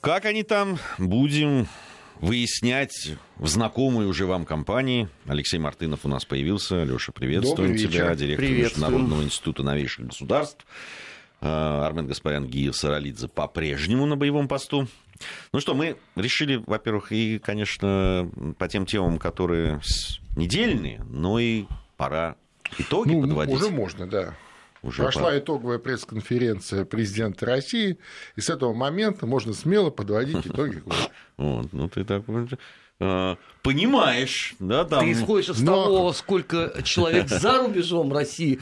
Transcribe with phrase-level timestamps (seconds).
[0.00, 1.66] Как они там, будем
[2.20, 5.08] выяснять в знакомой уже вам компании.
[5.26, 6.84] Алексей Мартынов у нас появился.
[6.84, 10.66] Леша, приветствуем тебя, директор Международного института новейших государств.
[11.40, 14.88] А, Армен Гаспарян Гия Саралидзе по-прежнему на боевом посту.
[15.52, 19.80] Ну что, мы решили, во-первых, и, конечно, по тем темам, которые
[20.36, 21.64] недельные, но и
[21.96, 22.36] пора
[22.78, 23.54] итоги ну, подводить.
[23.54, 24.36] Уже можно, да.
[24.82, 25.38] Уже Прошла пора.
[25.38, 27.98] итоговая пресс-конференция президента России,
[28.36, 31.10] и с этого момента можно смело подводить итоги года.
[31.36, 32.22] Вот, ну ты так
[33.00, 35.04] а, понимаешь, да, там...
[35.04, 35.84] Ты исходишь из Но...
[35.84, 38.60] того, сколько человек за рубежом России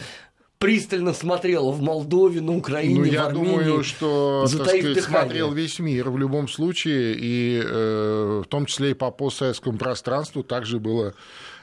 [0.58, 5.52] пристально смотрел в Молдове, на Украине, ну, я в Армении, думаю, что так сказать, смотрел
[5.52, 10.78] весь мир в любом случае, и э, в том числе и по постсоветскому пространству также
[10.78, 11.14] было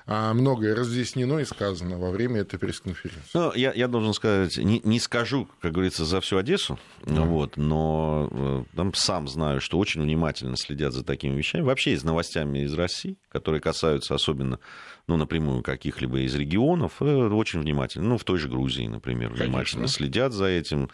[0.05, 3.29] многое разъяснено и сказано во время этой пресс-конференции.
[3.33, 7.25] Ну, я, я должен сказать, не, не скажу, как говорится, за всю Одессу, mm.
[7.25, 11.63] вот, но э, там сам знаю, что очень внимательно следят за такими вещами.
[11.63, 14.59] Вообще из новостями из России, которые касаются особенно,
[15.07, 18.09] ну, напрямую каких-либо из регионов, э, очень внимательно.
[18.09, 19.45] Ну, в той же Грузии, например, Конечно.
[19.45, 20.89] внимательно следят за этим.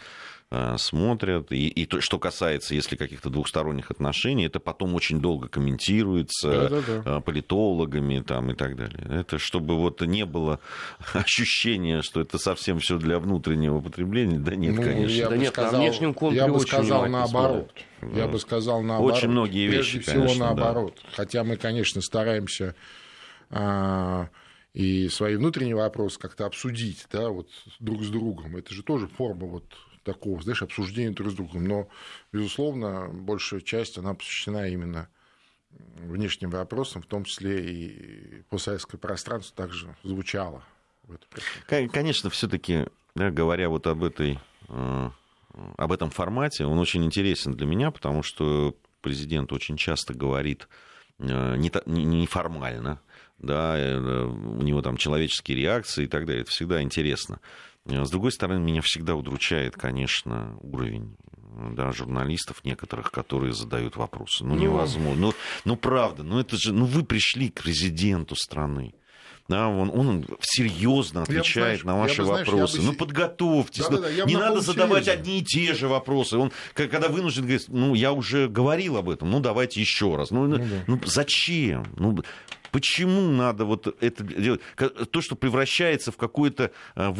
[0.51, 1.51] Э, смотрят.
[1.51, 6.69] И, и то, что касается, если каких-то двухсторонних отношений, это потом очень долго комментируется да,
[6.69, 7.17] да, да.
[7.17, 9.05] Э, политологами там, и так далее.
[9.11, 10.59] Это чтобы вот не было
[11.13, 14.39] ощущения, что это совсем все для внутреннего потребления.
[14.39, 15.15] Да нет, ну, конечно.
[15.15, 17.71] Я да бы нет, сказал, я бы сказал наоборот.
[17.99, 18.17] Смотрят.
[18.17, 19.17] Я бы сказал наоборот.
[19.17, 20.99] Очень многие вещи, Прежде всего наоборот.
[21.03, 21.09] Да.
[21.11, 22.73] Хотя мы, конечно, стараемся
[23.51, 24.29] а,
[24.73, 28.57] и свои внутренние вопросы как-то обсудить, да, вот друг с другом.
[28.57, 29.65] Это же тоже форма вот
[30.13, 31.65] такого, знаешь, обсуждения друг с другом.
[31.65, 31.89] Но,
[32.31, 35.09] безусловно, большая часть, она посвящена именно
[35.97, 40.63] внешним вопросам, в том числе и постсоветское пространство также звучало.
[41.03, 41.17] В
[41.67, 45.09] Конечно, все-таки, да, говоря вот об этой э,
[45.77, 50.67] об этом формате, он очень интересен для меня, потому что президент очень часто говорит
[51.19, 53.01] э, неформально,
[53.39, 56.41] да, э, у него там человеческие реакции и так далее.
[56.41, 57.39] Это всегда интересно.
[57.89, 61.15] Э, с другой стороны, меня всегда удручает, конечно, уровень
[61.71, 64.43] да, журналистов некоторых, которые задают вопросы.
[64.43, 65.21] Ну, ну, невозможно.
[65.21, 65.33] Ну,
[65.65, 68.93] ну, правда, ну это же, ну вы пришли к президенту страны.
[69.49, 72.73] Да, он, он серьезно отвечает я, на ваши я вопросы.
[72.73, 72.83] Знаешь, бы...
[72.83, 73.87] Ну, подготовьтесь.
[73.87, 75.21] Да, да, да, не надо задавать серьезно.
[75.21, 76.37] одни и те же вопросы.
[76.37, 80.29] Он, когда вынужден говорить, ну, я уже говорил об этом, ну, давайте еще раз.
[80.29, 80.65] Ну, ну, да.
[80.85, 81.87] ну зачем?
[81.97, 82.19] Ну,
[82.71, 84.61] Почему надо вот это делать?
[84.75, 87.13] То, что превращается в какое-то а,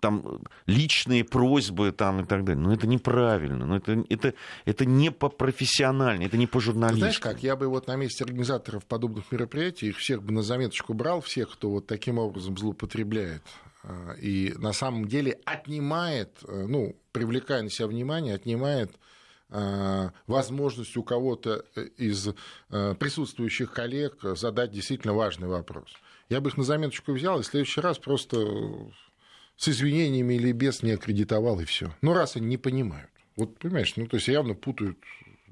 [0.00, 2.62] там личные просьбы там и так далее.
[2.62, 3.66] Ну, это неправильно.
[3.66, 7.00] Ну, это, это, это не по-профессионально, это не по-журналистски.
[7.00, 10.94] Знаешь как, я бы вот на месте организаторов подобных мероприятий их всех бы на заметочку
[10.94, 13.42] брал, всех, кто вот таким образом злоупотребляет
[13.82, 19.08] а, и на самом деле отнимает, э, ну, привлекая на себя внимание, отнимает Э,
[20.26, 22.28] возможность у кого-то э, из
[22.70, 25.88] э, присутствующих коллег задать действительно важный вопрос.
[26.28, 28.36] Я бы их на заметочку взял и в следующий раз просто
[29.56, 31.94] с извинениями или без не аккредитовал и все.
[32.02, 33.10] Ну, раз они не понимают.
[33.36, 34.98] Вот, понимаешь, ну, то есть явно путают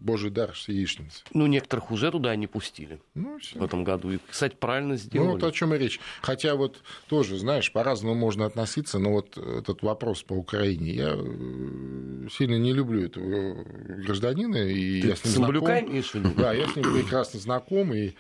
[0.01, 1.23] Божий дар яичницы.
[1.33, 4.13] Ну, некоторых уже туда не пустили ну, в этом году.
[4.13, 5.27] И, кстати, правильно сделали.
[5.29, 6.01] Ну, вот о чем и речь.
[6.23, 12.29] Хотя вот тоже, знаешь, по-разному можно относиться, но вот этот вопрос по Украине, я э,
[12.31, 13.65] сильно не люблю этого
[14.03, 14.57] гражданина.
[14.57, 16.35] И Ты я с ним Самблюка знаком.
[16.37, 18.15] Да, я с ним прекрасно знаком, и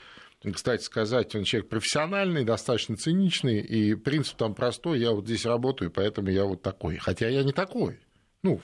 [0.52, 5.90] кстати сказать, он человек профессиональный, достаточно циничный, и принцип там простой, я вот здесь работаю,
[5.90, 6.98] поэтому я вот такой.
[6.98, 7.98] Хотя я не такой.
[8.42, 8.60] Ну,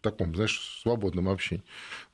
[0.00, 1.62] в таком, знаешь, свободном общении.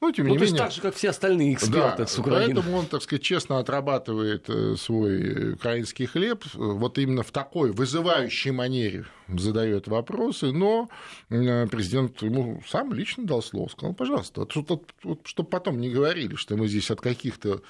[0.00, 2.54] Но, тем ну, не то менее, так же, как все остальные эксперты да, с Украины.
[2.54, 8.50] Поэтому он, так сказать, честно отрабатывает э, свой украинский хлеб, вот именно в такой вызывающей
[8.50, 10.88] манере задает вопросы, но
[11.30, 16.66] э, президент ему сам лично дал слово, сказал, пожалуйста, чтобы потом не говорили, что мы
[16.66, 17.62] здесь от каких-то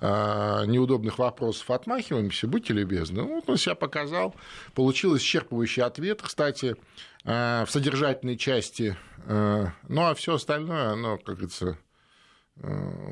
[0.00, 3.22] неудобных вопросов отмахиваемся, будьте любезны.
[3.22, 4.34] Вот он себя показал,
[4.74, 6.22] получил исчерпывающий ответ.
[6.22, 6.76] Кстати,
[7.24, 8.96] а, в содержательной части.
[9.26, 11.78] А, ну, а все остальное, оно, как говорится,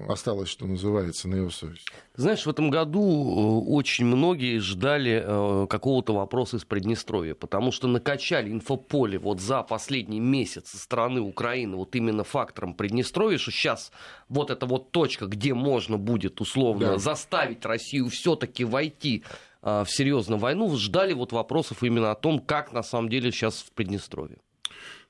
[0.08, 1.86] осталось, что называется, на его совести.
[2.14, 7.88] Знаешь, в этом году э, очень многие ждали э, какого-то вопроса из Приднестровья, потому что
[7.88, 13.92] накачали инфополе вот за последний месяц со стороны Украины вот именно фактором Приднестровья, что сейчас
[14.28, 16.98] вот эта вот точка, где можно будет условно да.
[16.98, 19.24] заставить Россию все-таки войти
[19.62, 23.72] в серьезную войну, ждали вот вопросов именно о том, как на самом деле сейчас в
[23.72, 24.38] Приднестровье.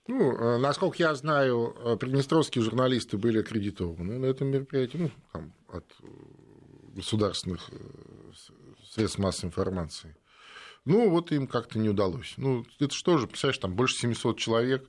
[0.09, 5.53] Ну, э, насколько я знаю, э, приднестровские журналисты были аккредитованы на этом мероприятии, ну, там,
[5.69, 6.07] от э,
[6.97, 7.71] государственных
[8.83, 10.17] средств массовой информации.
[10.87, 12.35] Ну, вот им как-то не удалось.
[12.39, 14.89] Ну, это что же, представляешь, там больше 700 человек,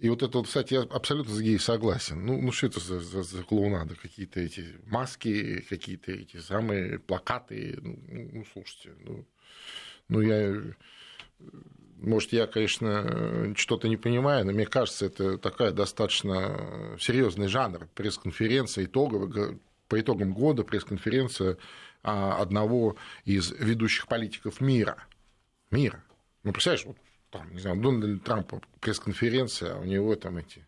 [0.00, 2.26] И вот это вот, кстати, я абсолютно с Гей согласен.
[2.26, 3.94] Ну, ну что это за, за, за клоунада?
[3.94, 7.78] Какие-то эти маски, какие-то эти самые плакаты.
[7.80, 9.24] Ну, ну, ну слушайте, ну,
[10.08, 10.60] ну я...
[11.98, 18.84] Может, я, конечно, что-то не понимаю, но мне кажется, это такая достаточно серьезный жанр пресс-конференция
[18.84, 19.58] итоговая,
[19.88, 21.56] по итогам года пресс-конференция
[22.02, 24.96] а, одного из ведущих политиков мира.
[25.70, 26.04] Мира.
[26.42, 26.96] Ну, представляешь, вот
[27.30, 30.65] там, не знаю, Дональд Трампа пресс-конференция, а у него там эти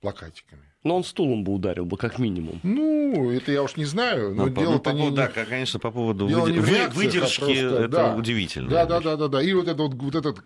[0.00, 0.62] плакатиками.
[0.82, 2.58] Но он стулом бы ударил бы, как минимум.
[2.62, 4.34] Ну, это я уж не знаю.
[4.34, 5.16] Но, но дело по, ну, не...
[5.16, 6.64] Да, конечно, по поводу выдер...
[6.64, 8.14] реакциях, выдержки, а просто, это да.
[8.14, 8.70] удивительно.
[8.70, 9.42] Да, да, да, да, да.
[9.42, 10.42] И вот, это вот, вот этот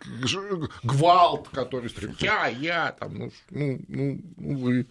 [0.82, 4.86] гвалт, который я, я, там, ну, ну, ну, вы.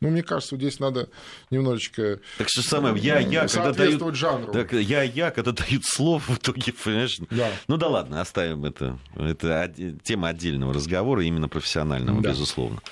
[0.00, 1.08] Ну, мне кажется, здесь надо
[1.50, 4.52] немножечко Так что самое, я, я, когда дают, жанру.
[4.52, 7.18] Так, я, я, когда дают слово, в итоге, понимаешь?
[7.30, 7.50] Да.
[7.66, 8.98] Ну да ладно, оставим это.
[9.16, 9.74] Это
[10.04, 12.30] тема отдельного разговора, именно профессионального, да.
[12.30, 12.82] безусловно.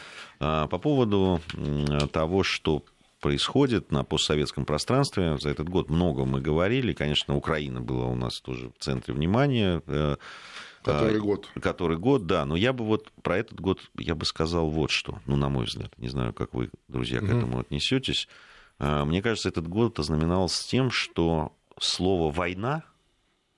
[0.41, 1.41] А, по поводу
[2.13, 2.83] того, что
[3.25, 5.39] происходит на постсоветском пространстве.
[5.41, 6.93] За этот год много мы говорили.
[6.93, 9.83] Конечно, Украина была у нас тоже в центре внимания.
[9.87, 10.17] Э,
[10.83, 11.49] Который а, год.
[11.55, 12.45] Который год, да.
[12.45, 15.65] Но я бы вот про этот год, я бы сказал вот что, ну, на мой
[15.65, 15.91] взгляд.
[15.97, 18.29] Не знаю, как вы, друзья, к этому отнесетесь.
[18.79, 22.83] А, мне кажется, этот год ознаменовался тем, что слово «война»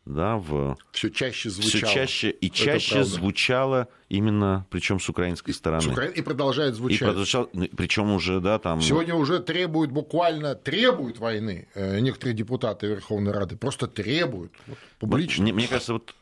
[0.07, 0.77] да, в...
[0.93, 1.85] все чаще звучало.
[1.85, 5.83] Все чаще и чаще звучало именно, причем с украинской стороны.
[5.83, 6.07] С Укра...
[6.07, 7.01] И продолжает звучать.
[7.01, 7.51] И продолжал...
[7.77, 8.81] Причем уже, да, там...
[8.81, 11.69] Сегодня уже требуют, буквально требуют войны.
[11.75, 15.43] Э, некоторые депутаты Верховной Рады просто требуют вот, публично.
[15.43, 16.15] Мне, мне кажется, вот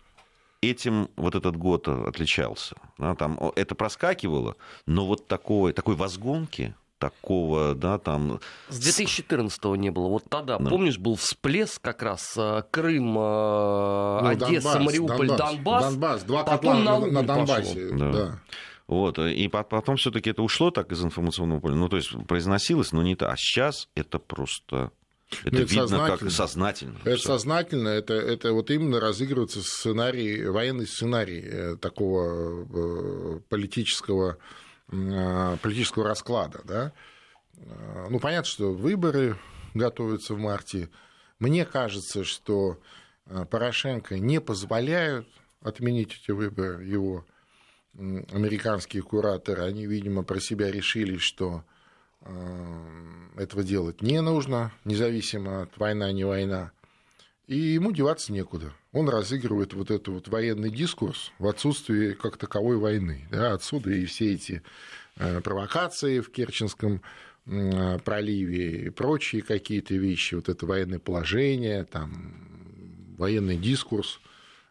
[0.62, 2.76] этим вот этот год отличался.
[2.96, 8.40] Да, там это проскакивало, но вот такой, такой возгонки такого, да, там...
[8.68, 10.08] С 2014-го не было.
[10.08, 10.70] Вот тогда, да.
[10.70, 15.38] помнишь, был всплеск как раз э, Крым, э, ну, Одесса, Донбасс, Мариуполь, Донбасс.
[15.38, 15.84] Донбасс.
[15.84, 16.22] Донбасс.
[16.24, 17.90] Два потом на, на Донбассе.
[17.92, 18.12] Да.
[18.12, 18.40] да.
[18.86, 21.74] Вот, и потом все-таки это ушло так из информационного поля.
[21.74, 23.32] Ну, то есть произносилось, но не так.
[23.32, 24.92] А сейчас это просто
[25.44, 26.98] это, это видно как сознательно.
[27.04, 27.26] Это все.
[27.28, 34.36] сознательно, это, это вот именно разыгрывается сценарий, военный сценарий э, такого э, политического, э,
[34.88, 36.60] политического расклада.
[36.64, 36.92] Да?
[38.10, 39.36] Ну, понятно, что выборы
[39.74, 40.90] готовятся в марте.
[41.38, 42.80] Мне кажется, что
[43.50, 45.28] Порошенко не позволяют
[45.60, 46.84] отменить эти выборы.
[46.84, 47.24] Его
[47.94, 51.64] американские кураторы, они, видимо, про себя решили, что
[53.36, 56.72] этого делать не нужно, независимо от война, не война.
[57.46, 58.72] И ему деваться некуда.
[58.92, 63.28] Он разыгрывает вот этот вот военный дискурс в отсутствии как таковой войны.
[63.30, 64.62] Да, отсюда и все эти
[65.16, 67.02] э, провокации в Керченском
[67.44, 74.18] проливе и прочие какие-то вещи, вот это военное положение, там, военный дискурс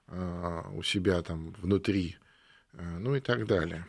[0.07, 2.17] э, у себя там внутри,
[2.73, 3.85] э, ну и так далее.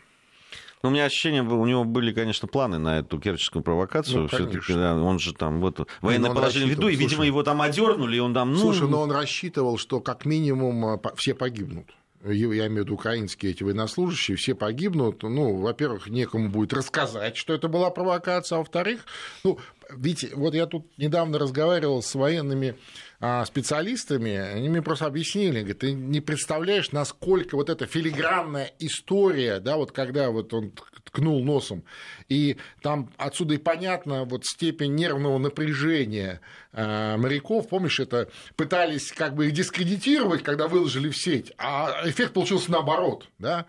[0.84, 4.22] У меня ощущение, у него были, конечно, планы на эту керченскую провокацию.
[4.22, 7.42] Ну, Все-таки да, он же там вот военное ну, положение в виду, и, видимо, его
[7.42, 8.52] там одернули, и он там.
[8.52, 8.58] Ну...
[8.58, 11.86] Слушай, но он рассчитывал, что как минимум а, все погибнут
[12.32, 15.22] я имею в виду украинские эти военнослужащие, все погибнут.
[15.22, 19.04] Ну, во-первых, некому будет рассказать, что это была провокация, а во-вторых,
[19.42, 19.58] ну,
[19.90, 22.76] ведь вот я тут недавно разговаривал с военными
[23.46, 29.76] специалистами, они мне просто объяснили, говорят, ты не представляешь, насколько вот эта филигранная история, да,
[29.76, 30.72] вот когда вот он
[31.04, 31.84] ткнул носом,
[32.28, 36.40] и там отсюда и понятно вот степень нервного напряжения
[36.72, 42.72] а, моряков, помнишь, это пытались как бы дискредитировать, когда выложили в сеть, а эффект получился
[42.72, 43.66] наоборот, да,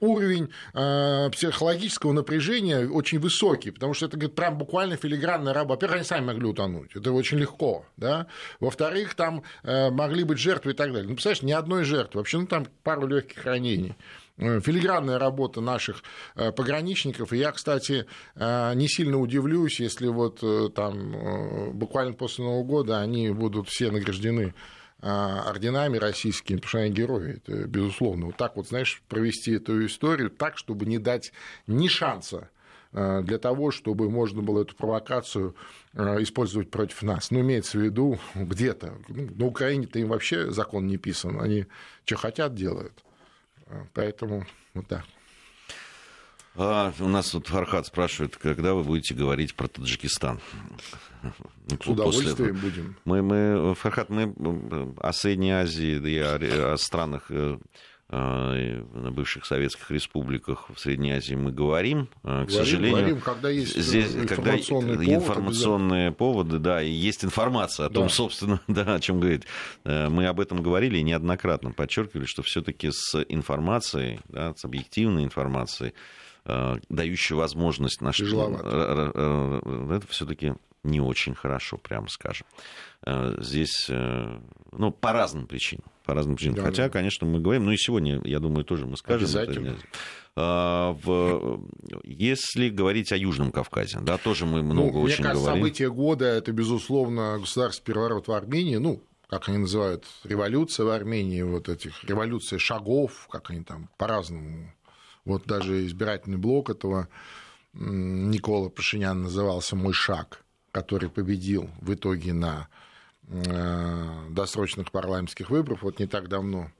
[0.00, 5.72] уровень а, психологического напряжения очень высокий, потому что это, говорит, прям буквально филигранная работа.
[5.72, 8.26] Во-первых, они сами могли утонуть, это очень легко, да,
[8.60, 8.81] во-вторых,
[9.14, 11.08] там э, могли быть жертвы и так далее.
[11.08, 13.94] Ну, представляешь, ни одной жертвы, вообще, ну, там пару легких ранений
[14.38, 16.02] э, филигранная работа наших
[16.34, 17.32] э, пограничников.
[17.32, 20.42] И я, кстати, не сильно удивлюсь, если вот
[20.74, 24.54] там буквально после Нового года они будут все награждены
[25.00, 28.26] орденами российскими, потому что они герои, это безусловно.
[28.26, 31.32] Вот так вот, знаешь, провести эту историю так, чтобы не дать
[31.66, 32.50] ни шанса
[32.92, 35.54] для того, чтобы можно было эту провокацию
[35.94, 37.30] э, использовать против нас.
[37.30, 38.98] Ну, имеется в виду где-то.
[39.08, 41.40] Ну, на Украине-то им вообще закон не писан.
[41.40, 41.66] Они
[42.04, 43.02] что хотят, делают.
[43.66, 45.04] Э, поэтому вот так.
[46.54, 50.38] А, у нас тут Фархат спрашивает, когда вы будете говорить про Таджикистан?
[51.22, 52.52] С удовольствием После...
[52.52, 52.96] будем.
[53.06, 54.34] Мы, мы, Фархат, мы
[54.98, 57.58] о Средней Азии и о, о странах Э,
[58.12, 62.08] на бывших советских республиках в Средней Азии мы говорим.
[62.22, 66.90] Э, к говорим, сожалению, говорим, когда есть здесь, информационные, когда повод, информационные поводы, да, и
[66.90, 68.08] есть информация о том, да.
[68.10, 69.46] собственно, да, о чем говорит.
[69.84, 75.24] Э, мы об этом говорили и неоднократно подчеркивали, что все-таки с информацией, да, с объективной
[75.24, 75.94] информацией
[76.88, 78.10] дающий возможность на
[79.92, 80.54] это все-таки
[80.84, 82.46] не очень хорошо, прямо скажем.
[83.38, 85.84] Здесь, ну, по разным причинам.
[86.04, 86.56] По разным причинам.
[86.56, 86.88] Да, Хотя, да.
[86.90, 89.22] конечно, мы говорим, ну и сегодня, я думаю, тоже мы скажем.
[89.22, 89.68] Обязательно.
[89.68, 89.78] Это,
[90.34, 91.60] а, в,
[92.04, 95.62] если говорить о Южном Кавказе, да, тоже мы много ну, очень мне кажется, говорим.
[95.62, 101.42] события года это, безусловно, государственный переворот в Армении, ну, как они называют, революция в Армении,
[101.42, 104.72] вот этих революция шагов, как они там по-разному.
[105.24, 107.08] Вот даже избирательный блок этого
[107.74, 110.41] Никола Пашинян назывался «Мой шаг»,
[110.72, 112.68] который победил в итоге на
[113.28, 116.70] э, досрочных парламентских выборах вот не так давно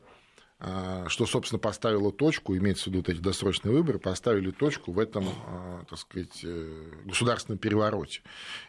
[0.64, 5.00] а, что, собственно, поставило точку, имеется в виду вот эти досрочные выборы, поставили точку в
[5.00, 8.22] этом, а, так сказать, э, государственном перевороте.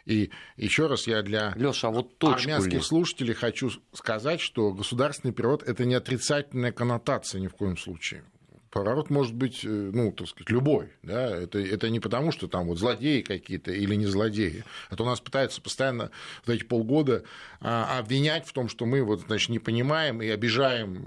[0.04, 2.80] И еще раз я для Лёша, а вот армянских ли?
[2.80, 8.24] слушателей хочу сказать, что государственный переворот– это не отрицательная коннотация ни в коем случае
[8.74, 10.88] поворот может быть, э, ну, так сказать, любой.
[11.04, 11.36] Да?
[11.36, 14.64] Это, это не потому, что там вот злодеи какие-то или не злодеи.
[14.90, 16.10] А то нас пытаются постоянно
[16.44, 17.22] в эти полгода
[17.60, 21.06] а, обвинять в том, что мы вот, значит, не понимаем и обижаем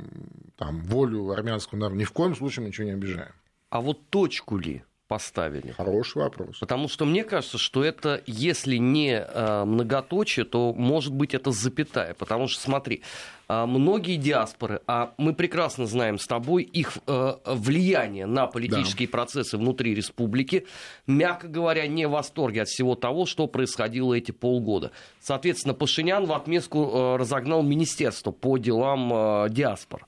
[0.55, 1.99] там, волю армянского народа.
[1.99, 3.33] Ни в коем случае мы ничего не обижаем.
[3.69, 5.71] А вот точку ли поставили?
[5.71, 6.59] Хороший вопрос.
[6.59, 12.13] Потому что мне кажется, что это, если не э, многоточие, то может быть это запятая.
[12.13, 13.01] Потому что, смотри,
[13.47, 19.11] э, многие диаспоры, а мы прекрасно знаем с тобой их э, влияние на политические да.
[19.11, 20.65] процессы внутри республики,
[21.07, 24.91] мягко говоря, не в восторге от всего того, что происходило эти полгода.
[25.21, 30.05] Соответственно, Пашинян в отместку разогнал министерство по делам диаспор.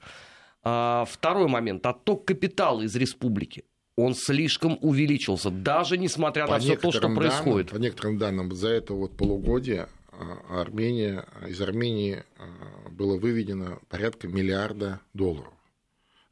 [0.63, 1.85] А, второй момент.
[1.85, 3.63] Отток капитала из республики
[3.99, 7.71] он слишком увеличился, даже несмотря по на все то, что данным, происходит.
[7.71, 14.27] По некоторым данным, за это вот полугодие а, Армения, из Армении а, было выведено порядка
[14.27, 15.53] миллиарда долларов.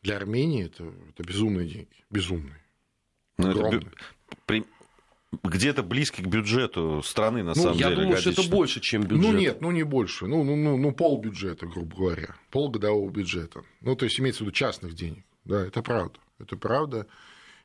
[0.01, 2.61] Для Армении это, это безумные деньги, безумные.
[3.37, 3.85] Но ну, это
[4.45, 4.63] при...
[5.43, 7.89] где-то близкий к бюджету страны, на ну, самом я деле.
[7.89, 8.31] Я думаю, годично.
[8.31, 9.19] что это больше, чем бюджет.
[9.19, 10.27] Ну нет, ну не больше.
[10.27, 12.35] Ну, ну, ну, ну пол бюджета, грубо говоря.
[12.51, 13.63] Пол годового бюджета.
[13.81, 15.23] Ну, то есть имеется в виду частных денег.
[15.43, 16.19] Да, это правда.
[16.39, 17.07] Это правда.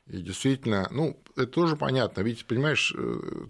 [0.07, 2.21] И действительно, ну, это тоже понятно.
[2.21, 3.47] Ведь, понимаешь, э,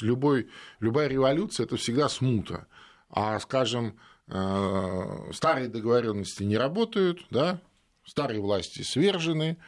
[0.00, 0.48] любой,
[0.80, 2.66] любая революция– это всегда смута.
[3.10, 7.60] А, скажем, э, старые договоренности не работают, да,
[8.04, 9.58] старые власти свержены,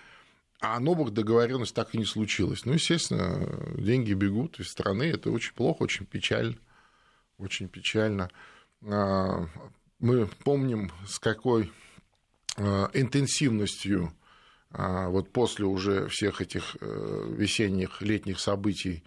[0.61, 2.65] а новых договоренностей так и не случилось.
[2.65, 6.57] Ну, естественно, деньги бегут из страны, это очень плохо, очень печально.
[7.37, 8.31] Очень печально.
[8.87, 9.49] А,
[9.99, 11.71] мы помним, с какой
[12.57, 14.13] э, интенсивностью
[14.75, 19.05] вот после уже всех этих э, весенних, летних событий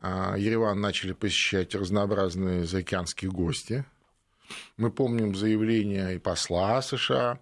[0.00, 3.84] а, Ереван начали посещать разнообразные заокеанские гости.
[4.76, 7.38] Мы помним заявление и посла США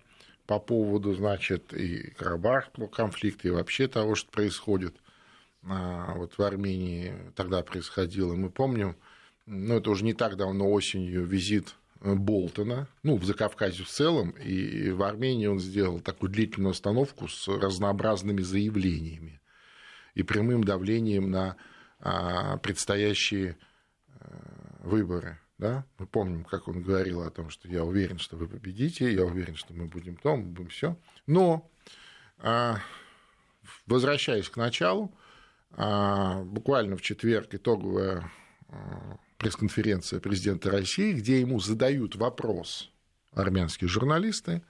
[0.47, 4.97] по поводу, значит, и Карабахского конфликта, и вообще того, что происходит
[5.65, 8.35] а, вот в Армении тогда происходило.
[8.35, 8.97] Мы помним,
[9.45, 14.91] ну, это уже не так давно осенью, визит Болтона, ну, в Закавказье в целом, и
[14.91, 19.41] в Армении он сделал такую длительную остановку с разнообразными заявлениями
[20.15, 21.57] и прямым давлением на
[22.01, 23.57] а, предстоящие
[24.09, 25.39] а, выборы.
[25.59, 25.87] Да?
[25.99, 29.57] Мы помним, как он говорил о том, что я уверен, что вы победите, я уверен,
[29.57, 30.97] что мы будем то, мы будем все.
[31.27, 31.71] Но,
[32.39, 32.79] а,
[33.87, 35.13] возвращаясь к началу,
[35.71, 38.31] буквально в четверг итоговая
[39.39, 42.91] пресс-конференция президента России, где ему задают вопрос
[43.33, 44.63] армянские журналисты,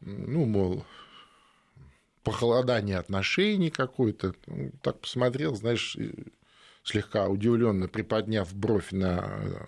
[0.00, 0.84] ну, мол,
[2.22, 4.34] похолодание отношений какое-то.
[4.46, 5.96] Ну, так посмотрел, знаешь,
[6.82, 9.66] слегка удивленно приподняв бровь на э,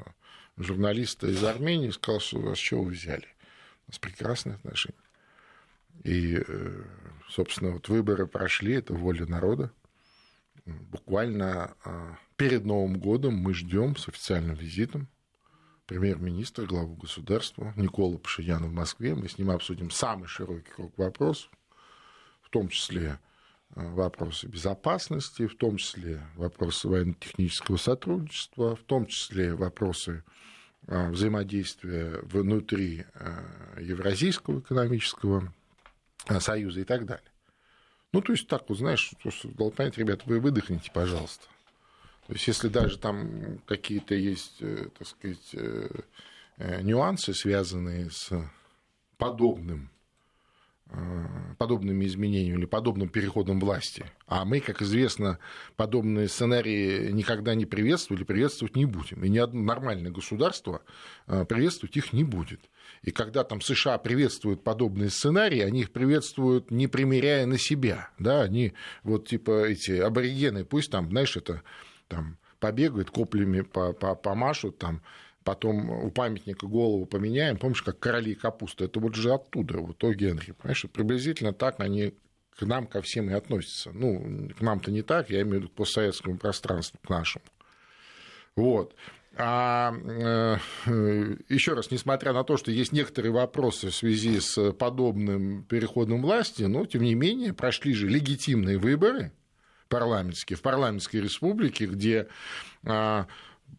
[0.57, 3.27] журналиста из Армении, сказал, что а с чего вы взяли?
[3.87, 4.99] У нас прекрасные отношения.
[6.05, 6.85] И, э,
[7.29, 9.71] собственно, вот выборы прошли, это воля народа.
[10.65, 15.09] Буквально а, перед Новым годом мы ждем с официальным визитом
[15.87, 19.15] премьер-министра, главу государства Никола Пашиняна в Москве.
[19.15, 21.51] Мы с ним обсудим самый широкий круг вопросов,
[22.43, 23.19] в том числе
[23.75, 30.25] э, вопросы безопасности, в том числе вопросы военно-технического сотрудничества, в том числе вопросы
[30.89, 35.53] э, взаимодействия внутри э, Евразийского экономического
[36.41, 37.31] союза и так далее.
[38.13, 39.13] Ну, то есть так вот, знаешь,
[39.45, 41.47] дал понять, ребята, вы выдохните, пожалуйста.
[42.27, 45.89] То есть, если даже там какие-то есть, э, так сказать, э,
[46.59, 48.33] э, нюансы, связанные с
[49.17, 49.91] подобным
[51.59, 54.05] подобными изменениями или подобным переходом власти.
[54.29, 55.41] А мы, как известно,
[55.75, 59.25] подобные сценарии никогда не приветствовали, приветствовать не будем.
[59.25, 60.83] И ни одно нормальное государство
[61.27, 62.61] приветствовать их не будет.
[63.03, 68.11] И когда там США приветствуют подобные сценарии, они их приветствуют, не примеряя на себя.
[68.21, 68.43] Да?
[68.43, 71.63] Они вот типа эти аборигены, пусть там, знаешь, это
[72.09, 75.03] там побегают, коплями помашут, там,
[75.45, 77.57] потом у памятника голову поменяем.
[77.57, 78.85] Помнишь, как короли капусты?
[78.85, 80.53] Это вот же оттуда, вот о Генри.
[80.53, 82.15] Понимаешь, приблизительно так они
[82.59, 83.93] к нам ко всем и относятся.
[83.93, 87.45] Ну, к нам-то не так, я имею в виду к постсоветскому пространству, к нашему.
[88.57, 88.95] Вот.
[89.39, 90.57] А э,
[91.51, 96.63] еще раз, несмотря на то, что есть некоторые вопросы в связи с подобным переходом власти,
[96.63, 99.33] но тем не менее прошли же легитимные выборы
[99.89, 102.29] парламентские в парламентской республике, где
[102.85, 103.27] а,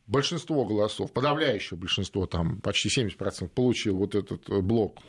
[0.05, 4.99] большинство голосов, подавляющее большинство, там почти 70% получил вот этот блок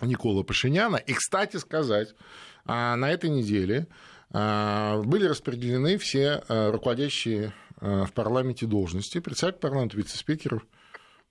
[0.00, 0.96] Никола Пашиняна.
[0.96, 2.14] И, кстати сказать,
[2.64, 3.86] а, на этой неделе
[4.30, 7.52] а, были распределены все руководящие
[7.82, 10.64] Э, в парламенте должности, председатель парламента, вице-спикеров.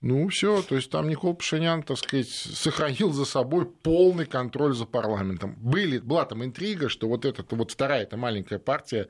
[0.01, 4.85] Ну, все, то есть там Никол Пашинян, так сказать, сохранил за собой полный контроль за
[4.85, 5.55] парламентом.
[5.59, 9.09] Были, была там интрига, что вот эта вот вторая, эта маленькая партия,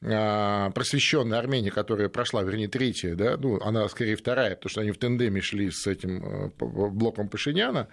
[0.00, 4.90] э, просвещенная Армения, которая прошла, вернее, третья, да, ну, она скорее вторая, потому что они
[4.90, 7.88] в тендеме шли с этим э, блоком Пашиняна,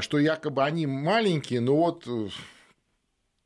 [0.00, 2.06] что якобы они маленькие, но вот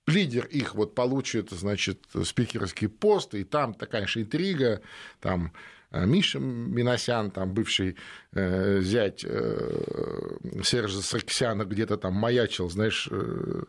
[0.07, 4.83] лидер их вот получит, значит, спикерский пост, и там такая же интрига,
[5.21, 7.97] там э, Миша Миносян, там бывший
[8.33, 13.63] э, зять э, Сержа Сарксяна, где-то там маячил, знаешь, э,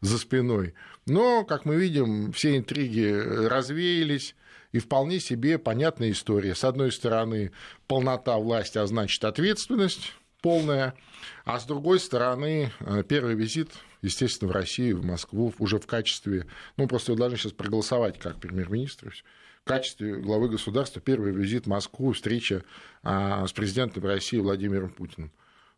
[0.00, 0.74] за спиной.
[1.06, 3.10] Но, как мы видим, все интриги
[3.46, 4.34] развеялись,
[4.72, 6.56] и вполне себе понятная история.
[6.56, 7.52] С одной стороны,
[7.86, 10.94] полнота власти, а значит ответственность полная,
[11.44, 13.70] а с другой стороны, э, первый визит
[14.04, 16.46] естественно, в Россию, в Москву уже в качестве,
[16.76, 19.14] ну, просто вы должны сейчас проголосовать как премьер-министр,
[19.64, 22.64] качестве главы государства первый визит в Москву, встреча
[23.02, 25.32] а, с президентом России Владимиром Путиным.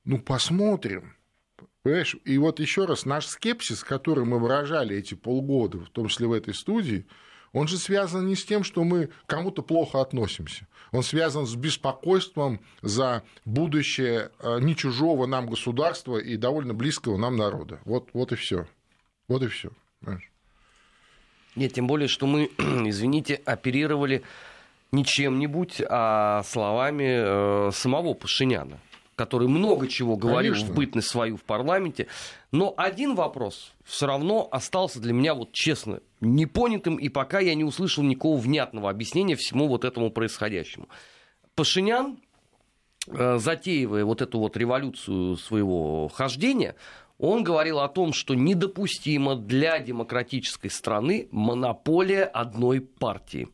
[0.04, 1.14] Ну, посмотрим.
[1.82, 2.16] Понимаешь?
[2.24, 6.32] И вот еще раз, наш скепсис, который мы выражали эти полгода, в том числе в
[6.32, 7.06] этой студии,
[7.52, 10.66] он же связан не с тем, что мы кому-то плохо относимся.
[10.92, 17.36] Он связан с беспокойством за будущее э, не чужого нам государства и довольно близкого нам
[17.36, 17.80] народа.
[17.84, 18.66] Вот, вот и все.
[19.28, 19.70] Вот и все.
[21.56, 24.22] Нет, тем более, что мы, извините, оперировали
[24.92, 28.78] не чем-нибудь, а словами э, самого Пашиняна
[29.16, 30.72] который много чего говорил Конечно.
[30.72, 32.06] в бытность свою в парламенте.
[32.52, 37.64] Но один вопрос все равно остался для меня, вот честно, непонятым, и пока я не
[37.64, 40.88] услышал никакого внятного объяснения всему вот этому происходящему.
[41.54, 42.18] Пашинян,
[43.08, 46.76] э, затеивая вот эту вот революцию своего хождения,
[47.18, 53.48] он говорил о том, что недопустимо для демократической страны монополия одной партии.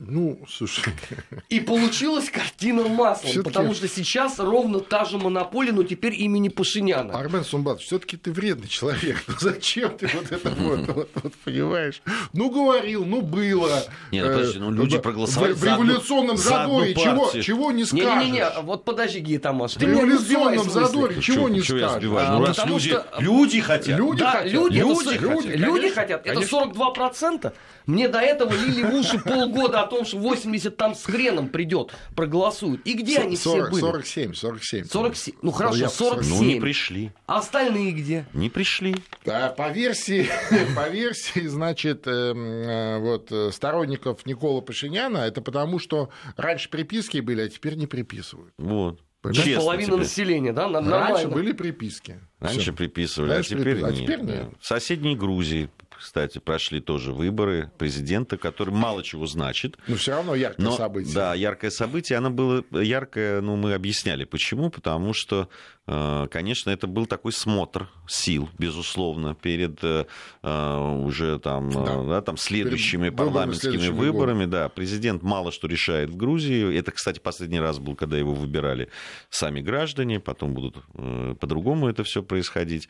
[0.00, 0.94] Ну, слушай.
[1.48, 7.18] И получилась картина маслом, потому что сейчас ровно та же монополия, но теперь имени Пашиняна.
[7.18, 9.24] Армен Сумбат, все таки ты вредный человек.
[9.26, 12.00] Ну зачем ты вот это вот, вот, вот, понимаешь?
[12.32, 13.82] Ну, говорил, ну, было.
[14.12, 18.04] Нет, ну, подожди, ну, люди проголосовали В революционном задоре чего, чего не скажешь.
[18.04, 22.02] Не-не-не, вот подожди, Гитамаш, ты В революционном задоре чего не скажешь.
[22.04, 23.98] Ну, раз люди, люди хотят.
[23.98, 24.52] Люди хотят.
[24.52, 26.24] Люди хотят.
[26.24, 27.52] Это 42%.
[27.88, 31.94] Мне до этого лили в уши полгода о том, что 80 там с хреном придет,
[32.14, 32.82] проголосуют.
[32.84, 33.80] И где 40, они все были?
[33.80, 34.84] 47, 47.
[34.84, 35.34] 47.
[35.40, 36.34] Ну хорошо, 47.
[36.34, 37.12] Ну не пришли.
[37.26, 38.26] А остальные где?
[38.34, 38.94] Не пришли.
[39.24, 40.28] Да, по версии,
[40.76, 47.18] по версии, значит, эм, э, вот э, сторонников Никола Пашиняна, это потому, что раньше приписки
[47.20, 48.52] были, а теперь не приписывают.
[48.58, 49.00] Вот.
[49.32, 49.96] Честно половина тебе.
[49.96, 50.68] населения, да?
[50.68, 51.08] Нормально.
[51.08, 52.20] Раньше были приписки.
[52.38, 52.72] Раньше Всё.
[52.72, 53.82] приписывали, а Раньше а теперь, припис...
[53.82, 53.92] нет.
[53.92, 54.48] а теперь нет.
[54.60, 59.76] В соседней Грузии кстати, прошли тоже выборы президента, который мало чего значит.
[59.88, 61.14] Но все равно яркое но, событие.
[61.14, 62.18] Да, яркое событие.
[62.18, 64.70] Оно было яркое, ну, мы объясняли, почему.
[64.70, 65.48] Потому что,
[65.86, 70.04] э, конечно, это был такой смотр сил, безусловно, перед э,
[70.42, 72.02] уже там, да.
[72.04, 73.98] Да, там следующими перед парламентскими выборами.
[73.98, 74.44] выборами.
[74.44, 76.76] Да, президент мало что решает в Грузии.
[76.78, 78.88] Это, кстати, последний раз был, когда его выбирали
[79.30, 80.20] сами граждане.
[80.20, 82.88] Потом будут э, по-другому это все происходить.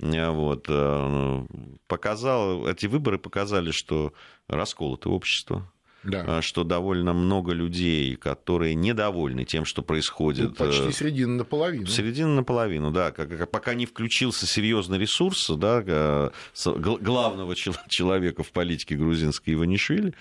[0.00, 1.46] Э, вот, э,
[1.86, 4.12] показал, эти выборы показали, что
[4.48, 5.70] расколото общество,
[6.02, 6.38] да.
[6.38, 10.50] Э, что довольно много людей, которые недовольны тем, что происходит.
[10.50, 11.86] Ну, почти середина наполовину.
[11.86, 13.10] Середина наполовину, да.
[13.50, 16.30] Пока не включился серьезный ресурс да,
[16.64, 20.14] главного человека в политике грузинской Иванишвили,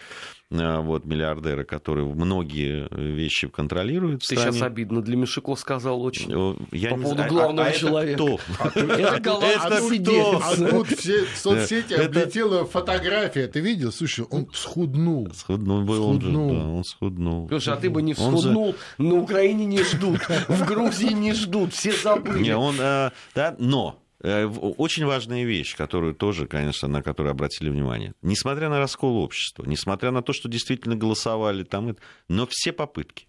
[0.54, 6.30] вот, миллиардеры, которые многие вещи контролируют Ты сейчас обидно для Мишико сказал очень.
[6.72, 8.24] Я по не поводу знаю, главного а, а человека.
[8.24, 8.84] Это кто?
[8.84, 10.04] Это голландский
[10.42, 13.48] А тут все соцсети облетела фотография.
[13.48, 13.92] Ты видел?
[13.92, 15.30] Слушай, он схуднул.
[15.34, 16.78] Схуднул был он же, Схуднул.
[16.78, 17.48] он схуднул.
[17.50, 21.92] Слушай, а ты бы не всхуднул, на Украине не ждут, в Грузии не ждут, все
[21.92, 22.44] забыли.
[22.44, 27.70] Не, он, э, да, но э, очень важная вещь, которую тоже, конечно, на которую обратили
[27.70, 28.14] внимание.
[28.22, 31.96] Несмотря на раскол общества, несмотря на то, что действительно голосовали там,
[32.30, 33.28] но все попытки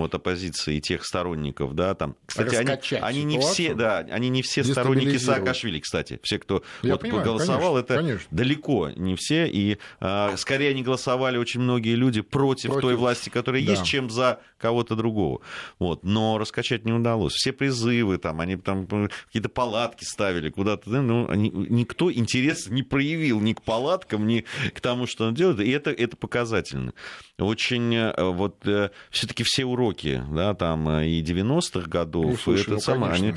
[0.00, 4.28] вот оппозиции и тех сторонников, да, там, кстати, они, Раскачать они не все, да, они
[4.28, 5.16] не все сторонники.
[5.18, 8.26] Саакашвили, кстати, все, кто Я вот понимаю, голосовал, конечно, это конечно.
[8.30, 12.82] далеко не все, и а, скорее они голосовали очень многие люди против, Против.
[12.82, 13.70] той власти, которая Да.
[13.72, 15.40] есть, чем за кого-то другого.
[15.78, 16.04] Вот.
[16.04, 17.34] Но раскачать не удалось.
[17.34, 20.90] Все призывы, там, они там э, какие-то палатки ставили куда-то.
[20.90, 25.34] да, ну, они- никто интерес не проявил ни к палаткам, ни к тому, что он
[25.34, 25.60] делает.
[25.60, 26.94] И это, это показательно.
[27.38, 28.64] Очень э, вот
[29.10, 33.34] все-таки все уроки, да, там э, и 90-х годов, и слушай, это ну, самое, они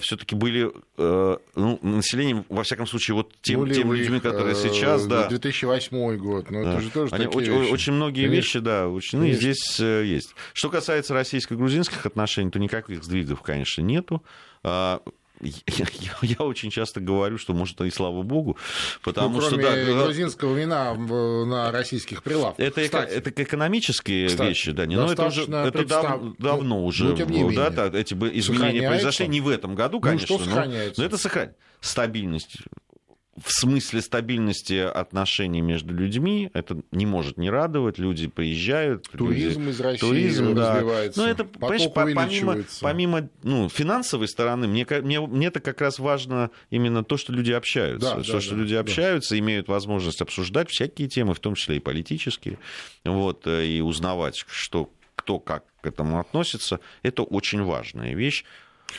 [0.00, 4.56] все-таки были э, ну, населением, во всяком случае, вот тем, тем Нулевых, людьми, которые э,
[4.56, 6.50] сейчас, да, 2008 год.
[6.50, 6.72] Ну, да.
[6.72, 7.72] это же тоже Они такие очень, вещи.
[7.72, 8.36] очень многие Конечно.
[8.36, 9.52] вещи, да, учтены, и Конечно.
[9.52, 10.34] здесь э, есть.
[10.52, 14.22] Что касается российско-грузинских отношений, то никаких сдвигов, конечно, нету.
[15.66, 15.86] Я,
[16.22, 18.56] я- очень часто говорю, что, может, и слава богу,
[19.02, 22.64] потому Ну, что, кроме да, э, грузинского вина на российских прилавках.
[22.64, 26.76] это, Кстати, это экономические Кстати, вещи, да, не, но это уже это представ- дав- давно
[26.80, 27.70] ну, уже, тем не да, менее.
[27.70, 30.64] да, эти изменения произошли не в этом году, Ну, конечно, что но-
[30.96, 31.56] но это сохраняется.
[31.80, 32.56] Стабильность
[33.42, 37.98] в смысле стабильности отношений между людьми, это не может не радовать.
[37.98, 39.08] Люди приезжают.
[39.10, 40.74] туризм люди- из России Туризм, да.
[40.74, 41.20] развивается.
[41.20, 46.50] Ну, это, поток помимо, помимо ну, финансовой стороны, мне, мне, мне это как раз важно
[46.70, 48.16] именно то, что люди общаются.
[48.16, 48.80] Да, что, да, что да, люди да.
[48.80, 52.58] общаются, имеют возможность обсуждать всякие темы, в том числе и политические,
[53.04, 56.80] вот, э, и узнавать, что, кто как к этому относится.
[57.02, 58.44] Это очень важная вещь.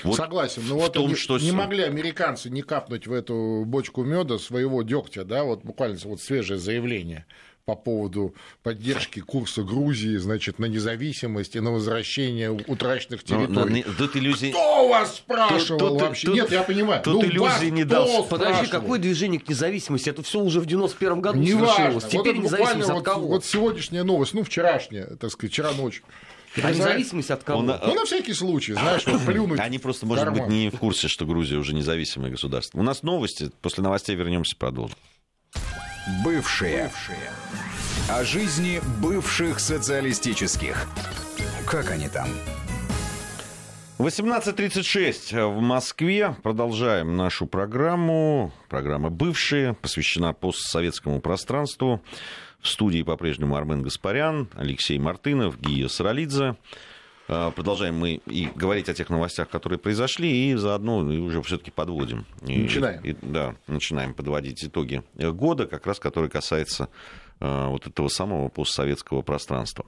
[0.03, 0.61] Вот Согласен.
[0.67, 4.83] Но вот том, они что не могли американцы не капнуть в эту бочку меда своего
[4.83, 7.25] дегтя, да, вот буквально вот свежее заявление
[7.63, 13.83] по поводу поддержки курса Грузии, значит, на независимость и на возвращение утраченных территорий.
[13.87, 14.51] на- Тут иллюзий...
[14.51, 16.27] Кто вас спрашивал Тут- тут- вообще?
[16.27, 17.01] тут- Нет, я понимаю.
[17.01, 18.23] тут Ну, иллюзий вас не дал.
[18.25, 18.81] Подожди, спрашивал?
[18.81, 20.09] какое движение к независимости?
[20.09, 21.73] Это все уже в 91 году Неважно.
[21.73, 22.03] свершилось.
[22.03, 23.27] Вот Теперь это независимость от вот, кого?
[23.29, 26.03] вот сегодняшняя новость, ну, вчерашняя, так сказать, вчера ночью.
[26.63, 27.59] А независимость от кого?
[27.59, 29.59] Он, Ну, на всякий случай, знаешь, вот плюнуть.
[29.59, 30.49] Они просто, может быть, карман.
[30.51, 32.79] не в курсе, что Грузия уже независимое государство.
[32.79, 33.51] У нас новости.
[33.61, 34.97] После новостей вернемся, продолжим.
[36.23, 36.91] Бывшие.
[38.09, 40.87] О жизни бывших социалистических.
[41.65, 42.27] Как они там?
[43.97, 46.35] 18.36 в Москве.
[46.43, 48.51] Продолжаем нашу программу.
[48.69, 52.01] Программа «Бывшие» посвящена постсоветскому пространству.
[52.65, 56.55] В студии по-прежнему Армен Гаспарян, Алексей Мартынов, Гия Саралидзе.
[57.27, 61.69] А, Продолжаем мы и говорить о тех новостях, которые произошли, и заодно и уже все-таки
[61.69, 62.25] подводим.
[62.41, 63.03] И- Начинаем.
[63.03, 66.89] и- да, начинаем подводить итоги года, как раз который касается
[67.39, 69.85] а, вот этого самого постсоветского пространства.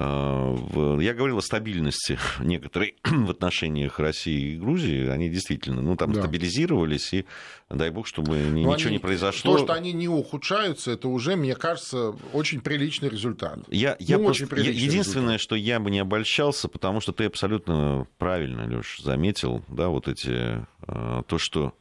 [0.00, 0.54] А,
[1.00, 5.08] Я говорил о стабильности некоторой в отношениях России и Грузии.
[5.08, 6.20] Они действительно, ну, там Да.
[6.22, 7.24] стабилизировались, и
[7.68, 9.56] дай бог, чтобы Но ничего они- не произошло.
[9.56, 13.58] То, что они не ухудшаются, это уже, мне кажется, очень приличный результат.
[13.68, 17.24] Я, я Ну, просто- очень приличный единственное, что я бы не обольщался, потому что ты
[17.24, 21.74] абсолютно правильно, Леш, заметил, да, вот эти, э, то, что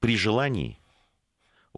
[0.00, 0.78] при желании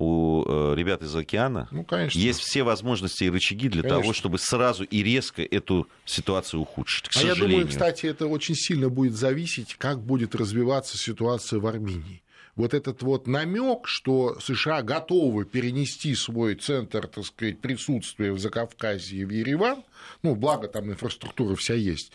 [0.00, 2.18] у э, ребят из океана Ну, конечно.
[2.18, 4.00] есть все возможности и рычаги для Конечно.
[4.00, 7.08] того, чтобы сразу и резко эту ситуацию ухудшить.
[7.08, 7.50] К А я сожалению.
[7.50, 12.22] думаю, кстати, это очень сильно будет зависеть, как будет развиваться ситуация в Армении.
[12.56, 19.24] Вот этот вот намек, что США готовы перенести свой центр, так сказать, присутствия в Закавказье
[19.26, 19.82] в Ереван,
[20.22, 22.12] ну, благо там инфраструктура вся есть,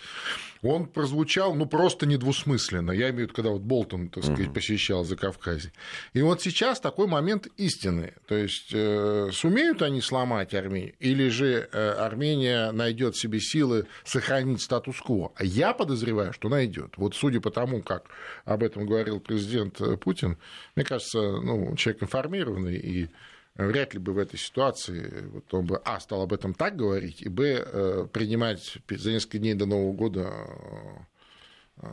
[0.62, 2.92] он прозвучал, ну, просто недвусмысленно.
[2.92, 5.72] Я имею в виду, когда вот Болтон, так сказать, посещал Закавказье.
[6.14, 8.14] И вот сейчас такой момент истины.
[8.28, 14.62] То есть, э, сумеют они сломать Армению, или же э, Армения найдет себе силы сохранить
[14.62, 15.34] статус-кво?
[15.36, 16.94] А я подозреваю, что найдет.
[16.98, 18.10] Вот судя по тому, как
[18.46, 20.38] об этом говорил президент э, Путин,
[20.76, 23.10] мне кажется, ну, человек информированный и
[23.56, 27.22] вряд ли бы в этой ситуации вот он бы, а, стал об этом так говорить,
[27.22, 30.32] и, б, э, принимать за несколько дней до Нового года
[31.78, 31.88] э,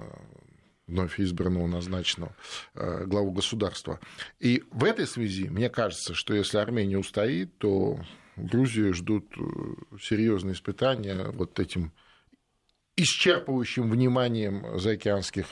[0.86, 2.34] вновь избранного, назначенного
[2.74, 4.00] э, главу государства.
[4.40, 8.00] И в этой связи, мне кажется, что если Армения устоит, то
[8.36, 11.92] Грузию ждут э, серьезные испытания вот этим
[12.96, 15.46] исчерпывающим вниманием заокеанских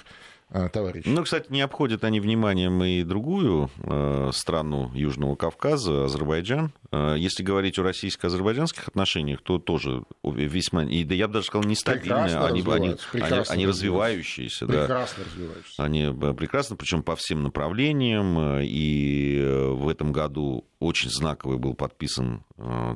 [0.51, 1.11] э, товарищей.
[1.11, 6.73] Ну, кстати, не обходят они вниманием и другую э, страну Южного Кавказа, Азербайджан.
[6.93, 11.69] Э, если говорить о российско-азербайджанских отношениях, то тоже весьма, и да я бы даже сказал,
[11.69, 14.67] нестабильные, они, они, они, они развивающиеся.
[14.67, 15.31] Прекрасно да.
[15.31, 15.83] развивающиеся.
[15.83, 19.41] Они э, прекрасно, причем по всем направлениям, э, и
[19.73, 22.43] в этом году очень знаковый был подписан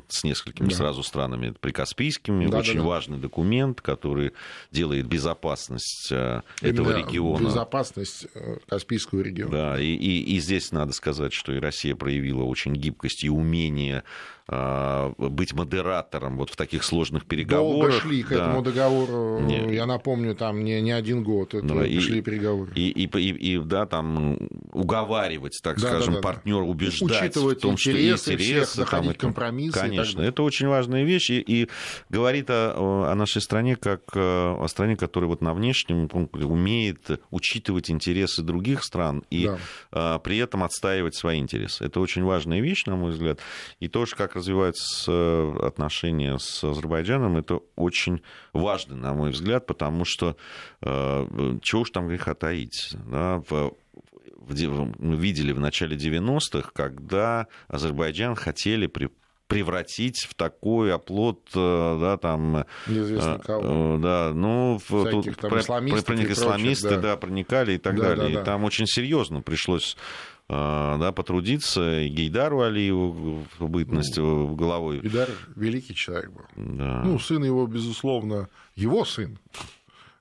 [0.08, 0.74] с несколькими да.
[0.74, 2.86] сразу странами прикаспийскими, да, очень да, да.
[2.86, 4.32] важный документ, который
[4.70, 7.44] делает безопасность Именно этого региона.
[7.44, 8.26] Безопасность
[8.66, 9.52] Каспийского региона.
[9.52, 13.83] Да, и, и, и здесь надо сказать, что и Россия проявила очень гибкость и умение
[13.84, 14.02] желание
[14.46, 17.88] а, быть модератором вот в таких сложных переговорах.
[17.88, 18.34] Долго шли к да.
[18.34, 19.74] этому договору, не.
[19.74, 22.70] я напомню, там не, не один год это да, и, шли переговоры.
[22.74, 24.36] И, и, и, и, да, там
[24.72, 28.90] уговаривать, так да, скажем, да, да, партнера, убеждать Учитывать в том, что интересы интересы, всех,
[28.90, 29.80] там, и компромиссы.
[29.80, 31.70] Конечно, это очень важная вещь, и, и
[32.10, 37.90] говорит о, о нашей стране как э, о стране, которая вот на внешнем умеет учитывать
[37.90, 39.58] интересы других стран и да.
[39.90, 41.86] а, при этом отстаивать свои интересы.
[41.86, 43.40] Это очень важная вещь, на мой взгляд.
[43.80, 50.04] И тоже как развиваются э, отношения с Азербайджаном, это очень важно, на мой взгляд, потому
[50.04, 50.36] что
[50.82, 52.94] э, чего уж там греха таить.
[53.06, 53.74] Да, в,
[54.46, 59.10] мы видели в начале 90-х, когда Азербайджан хотели при,
[59.46, 62.64] превратить в такой оплот, э, да, там...
[62.86, 63.98] Неизвестно кого.
[63.98, 65.80] Да, ну, тут там про, про
[66.14, 67.00] них исламисты, да.
[67.00, 68.28] да, проникали и так да, далее.
[68.28, 68.42] Да, да.
[68.42, 69.96] И там очень серьезно пришлось
[70.48, 75.00] да, потрудиться, и Гейдару Алиеву в бытность ну, головой.
[75.00, 76.44] Гейдар великий человек был.
[76.56, 77.02] Да.
[77.02, 79.38] Ну, сын его, безусловно, его сын.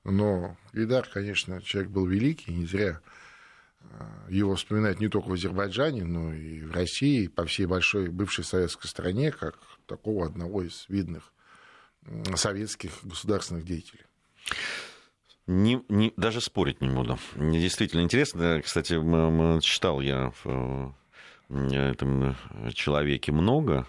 [0.03, 3.01] Но Гейдар, конечно, человек был великий, не зря
[3.81, 8.09] а, его вспоминают не только в Азербайджане, но и в России, и по всей большой
[8.09, 11.31] бывшей советской стране, как такого одного из видных
[12.35, 14.05] советских государственных деятелей.
[15.47, 17.17] Не, не, даже спорить не буду.
[17.35, 18.61] Мне действительно интересно.
[18.63, 18.93] Кстати,
[19.61, 20.95] читал я в
[21.49, 22.35] этом
[22.73, 23.85] человеке много.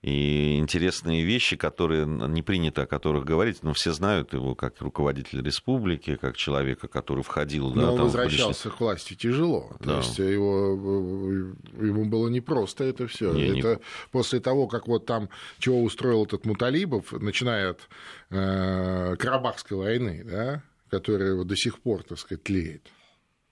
[0.00, 5.42] И интересные вещи, которые не принято о которых говорить, но все знают его как руководитель
[5.42, 7.70] республики, как человека, который входил...
[7.70, 9.72] Но да, он там, возвращался к власти тяжело.
[9.80, 9.94] Да.
[9.94, 10.74] То есть его,
[11.80, 13.32] ему было непросто это все.
[13.32, 13.78] Не, это не...
[14.12, 17.88] после того, как вот там чего устроил этот Муталибов, начиная от
[18.30, 22.90] э, Карабахской войны, да, которая вот до сих пор, так сказать, тлеет.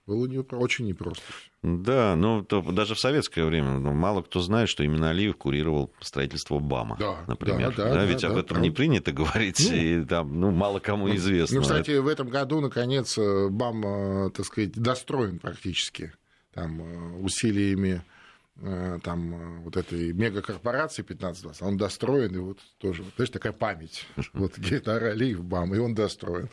[0.07, 1.21] Было не, очень непросто.
[1.61, 5.91] Да, ну то, даже в советское время ну, мало кто знает, что именно Алиев курировал
[5.99, 7.75] строительство БАМа, да, например.
[7.75, 8.63] Да, да, да, ведь да, об этом да.
[8.63, 11.57] не принято говорить, ну, и там ну, мало кому известно.
[11.57, 16.13] Ну, кстати, в этом году, наконец, э, БАМ, э, так сказать, достроен практически
[16.53, 18.01] там, э, усилиями
[19.03, 24.07] там вот этой мегакорпорации 15-20, он достроен, и вот тоже, знаешь, такая память.
[24.33, 26.49] Вот Гейтар Алиев, БАМ, и он достроен.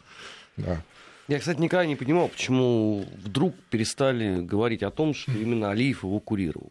[0.57, 0.83] Да.
[1.29, 6.21] Я, кстати, никогда не понимал, почему вдруг перестали говорить о том, что именно Алиев его
[6.21, 6.71] курировал.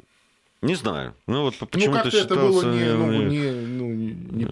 [0.62, 1.14] Не знаю.
[1.28, 2.26] Ну вот почему-то ну, считался...
[2.26, 4.48] это было не, ну, не, ну, не,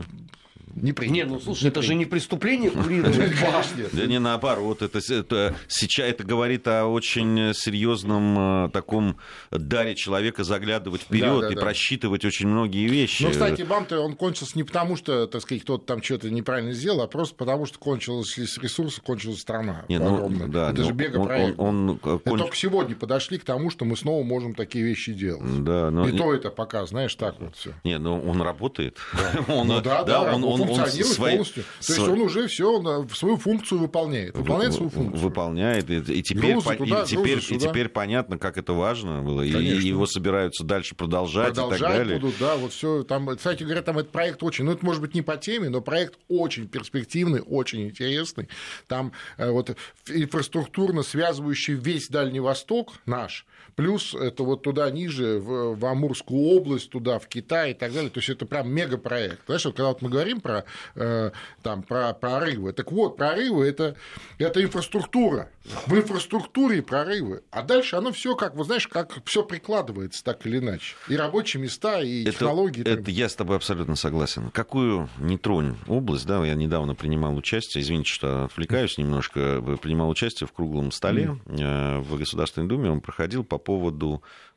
[0.81, 1.15] не принято.
[1.15, 1.87] Не, ну слушай, не это принято.
[1.87, 3.89] же не преступление курировать башню.
[3.91, 9.17] Да не наоборот, это, это, сейчас это говорит о очень серьезном э, таком
[9.51, 13.23] даре человека заглядывать вперед и просчитывать очень многие вещи.
[13.23, 17.01] Ну, кстати, бам-то он кончился не потому, что, так сказать, кто-то там что-то неправильно сделал,
[17.01, 19.85] а просто потому, что кончились ресурсы, кончилась страна.
[19.89, 21.59] Не, ну, да, это же мегапроект.
[21.59, 22.39] Он, он, он, конч...
[22.39, 25.63] Только сегодня подошли к тому, что мы снова можем такие вещи делать.
[25.63, 26.07] Да, но...
[26.07, 27.73] И то это пока, знаешь, так вот все.
[27.83, 28.97] Не, ну он работает.
[29.47, 31.31] он, ну, да, да, он, он, функционирует свои...
[31.31, 31.63] полностью.
[31.63, 34.35] То есть он уже все свою функцию выполняет.
[34.35, 35.21] Выполняет свою функцию.
[35.21, 35.89] Выполняет.
[35.89, 39.41] И, и, теперь, грузы туда, и, теперь, и теперь понятно, как это важно было.
[39.41, 42.19] И, и его собираются дальше продолжать, продолжать и так далее.
[42.19, 43.03] будут, да, вот все.
[43.03, 45.81] Там, кстати говоря, там этот проект очень, ну это может быть не по теме, но
[45.81, 48.47] проект очень перспективный, очень интересный.
[48.87, 49.75] Там э, вот
[50.07, 53.45] инфраструктурно связывающий весь Дальний Восток наш,
[53.81, 58.11] плюс это вот туда ниже, в, в Амурскую область, туда, в Китай и так далее.
[58.11, 59.39] То есть это прям мегапроект.
[59.47, 61.31] Знаешь, вот когда вот мы говорим про, э,
[61.63, 63.95] там, про прорывы, так вот, прорывы это,
[64.37, 65.49] это инфраструктура.
[65.87, 67.41] В инфраструктуре прорывы.
[67.49, 70.95] А дальше оно все как, вы знаешь, как все прикладывается так или иначе.
[71.07, 72.87] И рабочие места, и это, технологии.
[72.87, 74.51] Это я с тобой абсолютно согласен.
[74.51, 80.47] Какую не тронь область, да, я недавно принимал участие, извините, что отвлекаюсь немножко, принимал участие
[80.47, 82.01] в круглом столе mm.
[82.01, 83.70] в Государственной Думе, он проходил по поводу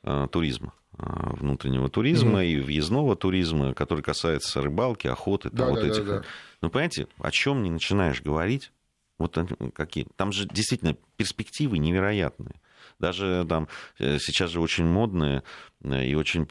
[0.03, 1.05] э, туризма э,
[1.37, 2.53] внутреннего туризма mm-hmm.
[2.53, 6.07] и въездного туризма, который касается рыбалки, охоты, да, вот да, этих.
[6.07, 6.24] Да, да.
[6.61, 8.72] Ну, понимаете, о чем не начинаешь говорить,
[9.18, 9.38] вот
[9.74, 10.07] какие.
[10.16, 12.57] Там же действительно перспективы невероятные.
[12.98, 15.42] Даже там э, сейчас же очень модные
[15.85, 16.47] и очень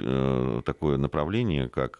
[0.64, 2.00] такое направление, как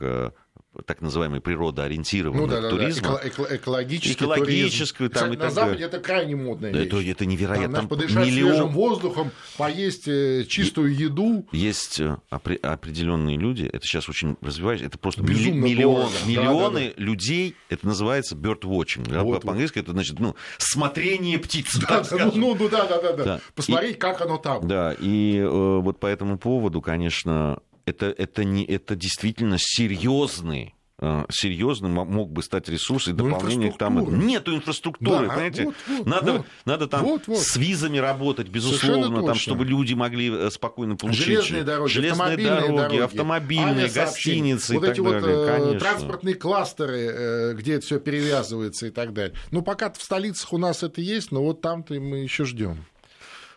[0.86, 3.04] так называемый природоориентированный ну, да, да, туризм.
[3.04, 5.14] Да, эко- экологический Экологический, туризм.
[5.14, 6.88] Там, и на Западе это крайне модная вещь.
[6.88, 7.76] Это, это невероятно.
[7.76, 8.54] Там, подышать миллион...
[8.54, 11.46] свежим воздухом, поесть э, чистую еду.
[11.52, 16.94] Есть э, определенные люди, это сейчас очень развивается, это просто Безумно миллион, миллионы да, да,
[16.98, 17.04] да.
[17.04, 19.22] людей, это называется bird watching.
[19.24, 21.78] Вот, По-английски это значит ну, смотрение птиц.
[21.78, 23.40] Да, да, ну, ну да, да, да, да.
[23.56, 24.68] Посмотреть, и, как оно там.
[24.68, 31.26] Да, и э, вот по этому поводу, конечно, это, это, не, это действительно серьезный э,
[31.30, 34.10] серьезным мог бы стать ресурс и ну, дополнение к тому.
[34.10, 35.66] Нету инфраструктуры, да, понимаете?
[35.66, 37.40] Вот, вот, надо, вот, надо там вот, вот.
[37.40, 41.26] с визами работать, безусловно, там, чтобы люди могли э, спокойно получить.
[41.26, 45.80] Железные дороги, Железные автомобильные дороги, дороги автомобильные, гостиницы вот и эти так вот далее, конечно.
[45.80, 49.36] транспортные кластеры, где это все перевязывается и так далее.
[49.52, 52.86] Ну, пока в столицах у нас это есть, но вот там-то мы еще ждем.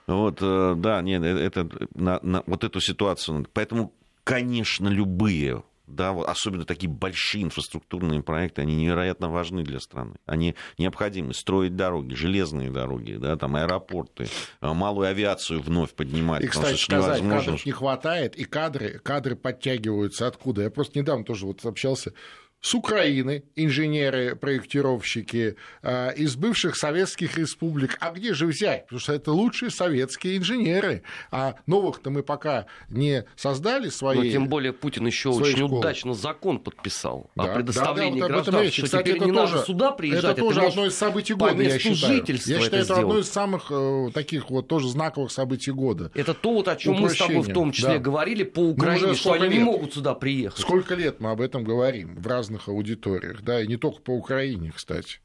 [0.06, 3.46] Вот, да, нет, это, на, на, вот эту ситуацию.
[3.52, 3.92] Поэтому
[4.26, 10.16] конечно, любые да, вот особенно такие большие инфраструктурные проекты, они невероятно важны для страны.
[10.26, 11.32] Они необходимы.
[11.32, 14.26] Строить дороги, железные дороги, да, там аэропорты,
[14.60, 16.42] э, малую авиацию вновь поднимать.
[16.42, 17.38] И, кстати, сказать, невозможно...
[17.38, 20.62] кадров не хватает, и кадры, кадры подтягиваются откуда?
[20.62, 22.12] Я просто недавно тоже вот общался
[22.66, 27.96] с Украины инженеры-проектировщики, а, из бывших советских республик.
[28.00, 28.87] А где же взять?
[28.87, 31.05] Потому что это лучшие советские инженеры.
[31.31, 34.18] А новых-то мы пока не создали свои.
[34.18, 35.79] Но тем более Путин еще очень школы.
[35.79, 39.33] удачно закон подписал да, о предоставлении да, да, вот гражданства, что Кстати, теперь это не
[39.33, 40.24] тоже, надо сюда приезжать.
[40.24, 42.24] Это тоже одно из событий года, я считаю.
[42.26, 46.11] Я считаю, это, это одно из самых э, таких вот тоже знаковых событий года.
[46.14, 47.98] Это то, вот, о чем мы с тобой в том числе да.
[47.98, 49.52] говорили по ну, Украине, что они лет.
[49.52, 50.59] не могут сюда приехать.
[50.59, 54.10] Сколько лет мы об этом говорим в разных аудиториях условиях, да, и не только по
[54.12, 55.20] Украине, кстати.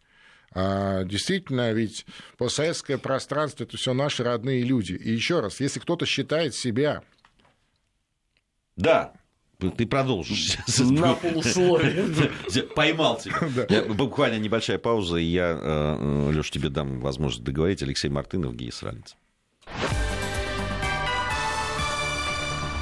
[0.54, 2.06] А действительно, ведь
[2.38, 4.94] постсоветское пространство это все наши родные люди.
[4.94, 7.04] И еще раз, если кто-то считает себя.
[8.76, 9.14] Да,
[9.78, 10.58] ты продолжишь.
[10.80, 12.32] На полусловие.
[12.76, 13.84] Поймал тебя.
[13.94, 17.82] Буквально небольшая пауза, и я, э, э, Леш, тебе дам возможность договорить.
[17.84, 19.16] Алексей Мартынов, Гия Сралец.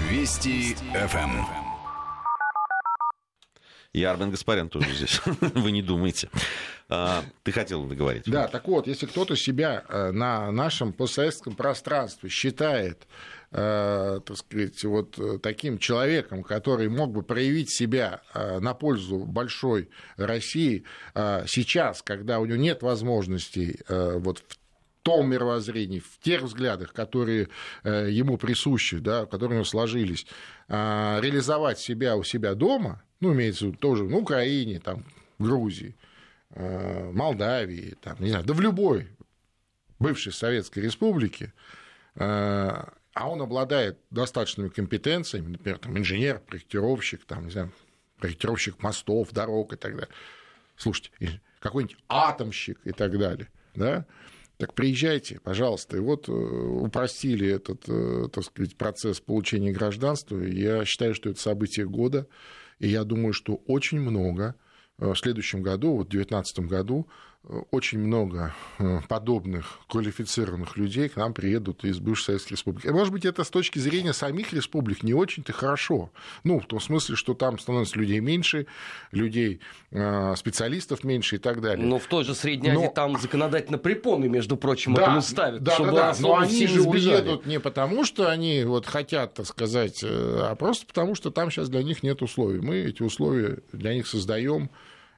[0.10, 1.59] Вести ФМ.
[3.92, 5.20] И Армен Гаспарян тоже здесь.
[5.26, 6.30] Вы не думайте.
[6.90, 8.24] А, ты хотел договорить.
[8.28, 13.08] Да, так вот, если кто-то себя э, на нашем постсоветском пространстве считает
[13.52, 19.90] э, так сказать, вот э, таким человеком, который мог бы проявить себя на пользу большой
[20.18, 20.84] России
[21.16, 24.58] сейчас, когда у него нет возможностей вот в
[25.02, 27.50] том мировоззрении, в тех взглядах, которые
[27.84, 30.28] ему присущи, да, которые у него сложились,
[30.68, 35.04] реализовать себя у себя дома, ну, имеется в виду тоже на Украине, там,
[35.40, 35.96] Грузии,
[36.52, 39.08] э, Молдавии, там, не знаю, да в любой
[40.00, 41.54] бывшей Советской Республике,
[42.16, 47.72] э, а он обладает достаточными компетенциями, например, там, инженер, проектировщик, там, не знаю,
[48.18, 50.14] проектировщик мостов, дорог и так далее.
[50.78, 51.12] Слушайте,
[51.60, 54.06] какой-нибудь атомщик и так далее, да,
[54.58, 55.98] так приезжайте, пожалуйста.
[55.98, 60.38] И вот э, упростили этот, так сказать, процесс получения гражданства.
[60.38, 62.28] Я считаю, что это событие года.
[62.80, 64.56] И я думаю, что очень много
[64.98, 67.08] э, в следующем году, вот в 2019 году,
[67.72, 72.86] очень много э, подобных квалифицированных людей к нам приедут из бывших советских республик.
[72.86, 76.12] И, может быть, это с точки зрения самих республик не очень-то хорошо.
[76.44, 78.68] Ну, в том смысле, что там становится людей меньше,
[79.12, 81.86] людей, э, специалистов меньше и так далее.
[81.86, 82.92] Но в той же Средней Азии Но...
[82.92, 85.64] там законодательно препоны, между прочим, да, этому ставят.
[85.64, 86.18] Да, чтобы да, да.
[86.20, 90.86] Но они же уедут не потому, что они вот хотят, так сказать, э, а просто
[90.86, 92.60] потому, что там сейчас для них нет условий.
[92.60, 94.70] Мы эти условия для них создаем.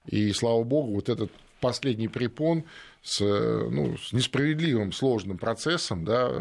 [0.05, 1.31] И слава богу, вот этот
[1.61, 2.65] последний препон
[3.03, 6.31] с, ну, с несправедливым сложным процессом, да,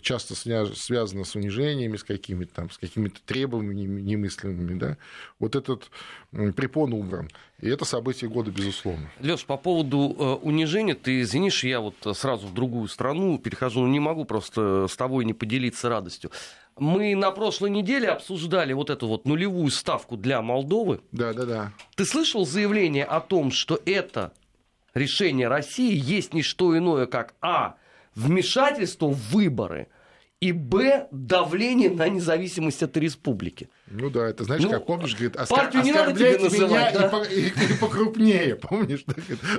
[0.00, 4.96] часто связано с унижениями, с какими-то там, с какими-то требованиями немыслимыми, да,
[5.38, 5.90] вот этот
[6.30, 7.28] препон убран.
[7.60, 9.10] И это событие года, безусловно.
[9.20, 13.88] Леш, по поводу э, унижения, ты извинишь, я вот сразу в другую страну перехожу, но
[13.88, 16.30] не могу просто с тобой не поделиться радостью.
[16.78, 21.00] Мы на прошлой неделе обсуждали вот эту вот нулевую ставку для Молдовы.
[21.12, 21.72] Да, да, да.
[21.96, 24.32] Ты слышал заявление о том, что это
[24.94, 27.76] решение России есть не что иное, как А.
[28.14, 29.88] Вмешательство в выборы
[30.40, 31.06] и Б.
[31.10, 33.68] Давление на независимость от республики.
[33.88, 37.24] Ну да, это знаешь, ну, как помнишь, говорит, партию не надо тебе называть, меня да?
[37.24, 39.04] и, и, и покрупнее, помнишь?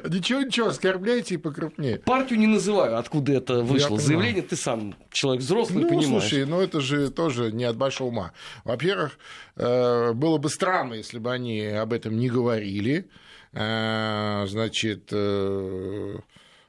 [0.09, 1.99] Ничего, ничего, оскорбляйте и покрупнее.
[1.99, 3.99] Партию не называю, откуда это вышло.
[3.99, 6.07] Заявление ты сам человек взрослый, ну, понимаешь.
[6.07, 8.31] слушай, ну это же тоже не от большого ума.
[8.63, 9.19] Во-первых,
[9.57, 13.09] э, было бы странно, если бы они об этом не говорили.
[13.53, 16.19] Э, значит, э,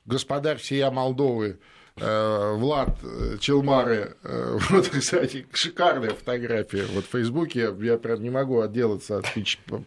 [0.05, 1.61] господарь всея Молдовы
[1.96, 2.98] Влад
[3.40, 4.16] Челмары,
[4.70, 6.87] вот, кстати, шикарная фотография.
[6.87, 9.26] Вот в Фейсбуке я прям не могу отделаться от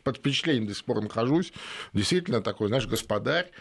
[0.04, 1.52] под впечатлением до сих пор нахожусь.
[1.94, 3.52] Действительно такой, знаешь, господарь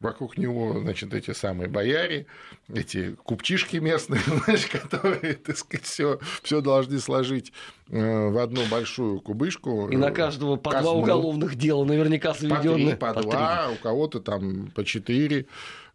[0.00, 2.26] вокруг него, значит, эти самые бояре,
[2.72, 7.52] эти купчишки местные, знаешь, которые, так сказать, все, все должны сложить
[7.90, 9.88] э, в одну большую кубышку.
[9.88, 12.96] И на каждого по два уголовных дела наверняка заведенные.
[12.96, 15.46] По, три, по, по два, у кого-то там по четыре,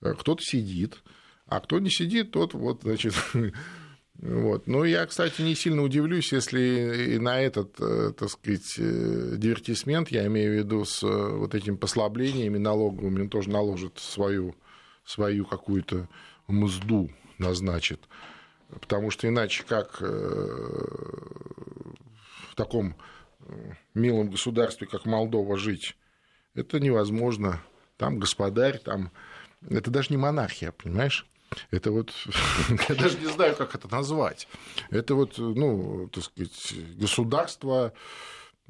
[0.02, 1.02] э, кто-то сидит,
[1.50, 3.14] а кто не сидит, тот вот, значит,
[4.22, 4.68] Вот.
[4.68, 10.10] Ну, я, кстати, не сильно удивлюсь, если и на этот, э, так сказать, э, дивертисмент,
[10.10, 14.56] я имею в виду с э, вот этим послаблениями налоговыми, он тоже наложит свою,
[15.06, 16.10] свою какую-то
[16.50, 18.02] мзду, назначит.
[18.68, 20.06] Потому что иначе как в
[22.56, 22.95] таком
[23.93, 25.95] милом государстве, как Молдова, жить,
[26.56, 27.64] это невозможно.
[27.97, 29.12] Там господарь, там...
[29.70, 31.26] Это даже не монархия, понимаешь?
[31.72, 32.14] Это вот,
[32.89, 34.47] я даже не знаю, как это назвать.
[34.89, 37.93] Это вот, ну, так сказать, государство,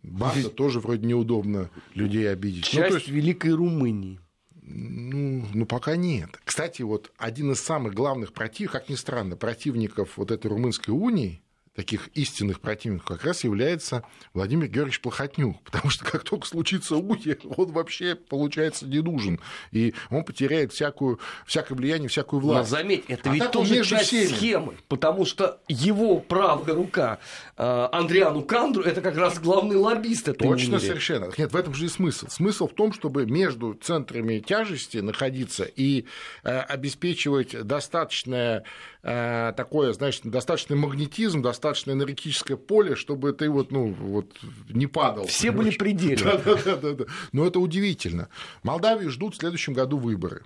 [0.03, 2.65] банда тоже вроде неудобно людей обидеть.
[2.65, 4.19] Часть ну, то есть, Великой Румынии.
[4.61, 6.39] Ну, ну, пока нет.
[6.45, 11.41] Кстати, вот один из самых главных противников, как ни странно, противников вот этой румынской унии,
[11.79, 14.03] таких истинных противников как раз является
[14.33, 19.39] Владимир Георгиевич Плохотнюк, потому что как только случится уйти, он вообще, получается, не нужен,
[19.71, 22.69] и он потеряет всякую, всякое влияние, всякую власть.
[22.69, 24.25] Но заметь, это а ведь тоже часть всеми.
[24.25, 27.19] схемы, потому что его правая рука
[27.55, 30.85] э, Андриану Кандру это как раз главный лоббист этой Точно, унии.
[30.85, 31.31] совершенно.
[31.37, 32.27] Нет, в этом же и смысл.
[32.27, 36.03] Смысл в том, чтобы между центрами тяжести находиться и
[36.43, 38.65] э, обеспечивать достаточное
[39.01, 44.37] э, такое, значит, достаточный магнетизм, достаточно достаточно энергетическое поле, чтобы ты вот, ну, вот
[44.69, 45.27] не падал.
[45.27, 46.41] Все были пределы.
[46.45, 47.05] Да, да, да.
[47.31, 48.29] Но это удивительно.
[48.63, 50.43] Молдавию ждут в следующем году выборы.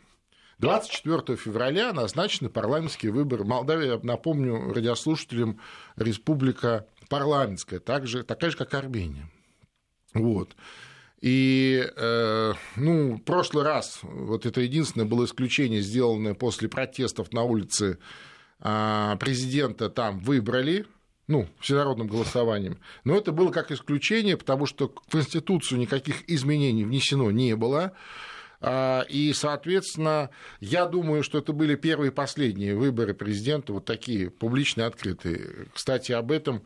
[0.60, 3.44] 24 февраля назначены парламентские выборы.
[3.44, 5.60] Молдавия, напомню радиослушателям,
[5.96, 9.30] республика парламентская, так же, такая же, как Армения.
[10.14, 10.56] Вот.
[11.22, 17.44] И, э, ну, в прошлый раз, вот это единственное было исключение, сделанное после протестов на
[17.44, 17.98] улице
[18.60, 20.86] э, президента там выбрали,
[21.28, 22.78] ну, всенародным голосованием.
[23.04, 27.94] Но это было как исключение, потому что в Конституцию никаких изменений внесено не было.
[28.60, 34.30] А, и, соответственно, я думаю, что это были первые и последние выборы президента, вот такие
[34.30, 35.68] публичные, открытые.
[35.74, 36.64] Кстати, об этом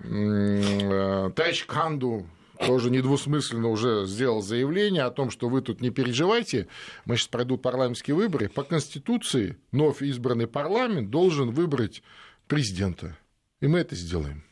[0.00, 2.26] э, товарищ Канду
[2.66, 6.68] тоже недвусмысленно уже сделал заявление о том, что вы тут не переживайте,
[7.04, 8.48] мы сейчас пройдут парламентские выборы.
[8.48, 12.02] По Конституции вновь избранный парламент должен выбрать
[12.48, 13.16] президента.
[13.60, 14.42] И мы это сделаем.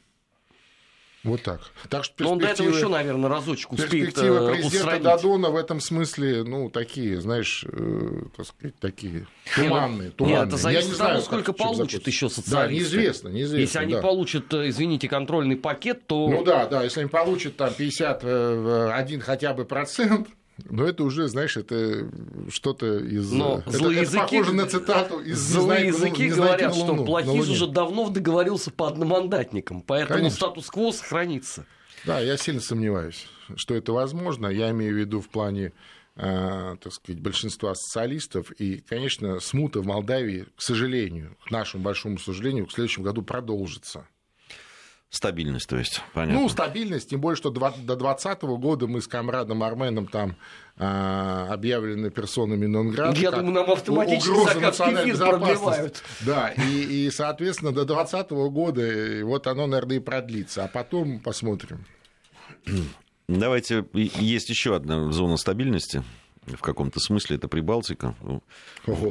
[1.24, 1.61] Вот так.
[1.88, 5.02] так что Но он до этого еще, наверное, разочек успеет Перспективы э, президента устранить.
[5.02, 10.11] Дадона в этом смысле, ну, такие, знаешь, э, так сказать, такие туманные.
[10.11, 10.38] туманные.
[10.38, 12.50] Нет, это зависит Я не от того, знаю, сколько получат еще социалисты.
[12.52, 13.61] Да, неизвестно, неизвестно.
[13.61, 14.00] Если они да.
[14.00, 16.28] получат, э, извините, контрольный пакет, то...
[16.28, 20.28] Ну да, да, если они получат там 51 хотя бы процент,
[20.64, 22.11] но это уже, знаешь, это
[22.48, 23.30] что-то из...
[23.30, 27.04] Но это, злые это языки, похоже на цитату из Злые языки не говорят, Луну, что
[27.04, 30.36] Плохиш уже давно договорился по одномандатникам, поэтому Конечно.
[30.36, 31.64] статус-кво сохранится.
[32.04, 34.48] Да, я сильно сомневаюсь, что это возможно.
[34.48, 35.72] Я имею в виду в плане
[36.16, 38.50] э, так сказать, большинства социалистов.
[38.52, 44.06] И, конечно, смута в Молдавии, к сожалению, к нашему большому сожалению, в следующем году продолжится.
[45.11, 46.42] Стабильность, то есть, понятно.
[46.42, 50.36] Ну, стабильность, тем более, что до 2020 года мы с комрадом Арменом там
[50.76, 56.02] а, объявлены персонами нон Я думаю, нам автоматически заказ продлевают.
[56.20, 61.86] Да, и, и, соответственно, до 2020 года вот оно, наверное, и продлится, а потом посмотрим.
[63.28, 66.02] Давайте, есть еще одна зона стабильности,
[66.57, 68.14] в каком-то смысле это Прибалтика.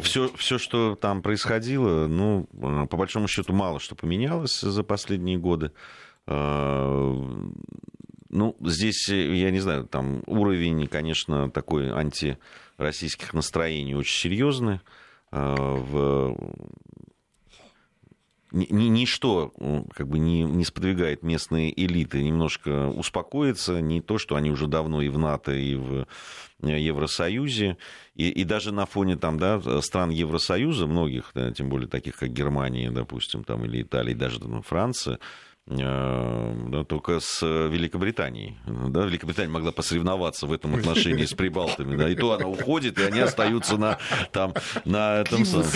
[0.01, 2.47] Все, все, что там происходило, ну,
[2.89, 5.71] по большому счету, мало что поменялось за последние годы.
[6.25, 7.13] А,
[8.29, 14.79] ну, здесь, я не знаю, там уровень, конечно, такой антироссийских настроений очень серьезный.
[15.29, 16.35] В
[18.51, 19.53] ничто
[19.93, 25.01] как бы не, не сподвигает местные элиты немножко успокоиться, не то, что они уже давно
[25.01, 26.07] и в НАТО, и в
[26.61, 27.77] э, Евросоюзе,
[28.15, 32.29] и, и даже на фоне там, да, стран Евросоюза, многих, да, тем более таких, как
[32.29, 35.19] Германия, допустим, там, или Италия, даже там, Франция,
[35.67, 38.57] только с Великобританией.
[38.65, 41.97] Да, Великобритания могла посоревноваться в этом отношении с прибалтами.
[41.97, 43.97] Да, и то она уходит, и они остаются на,
[44.31, 44.53] там,
[44.85, 45.67] на этом самом...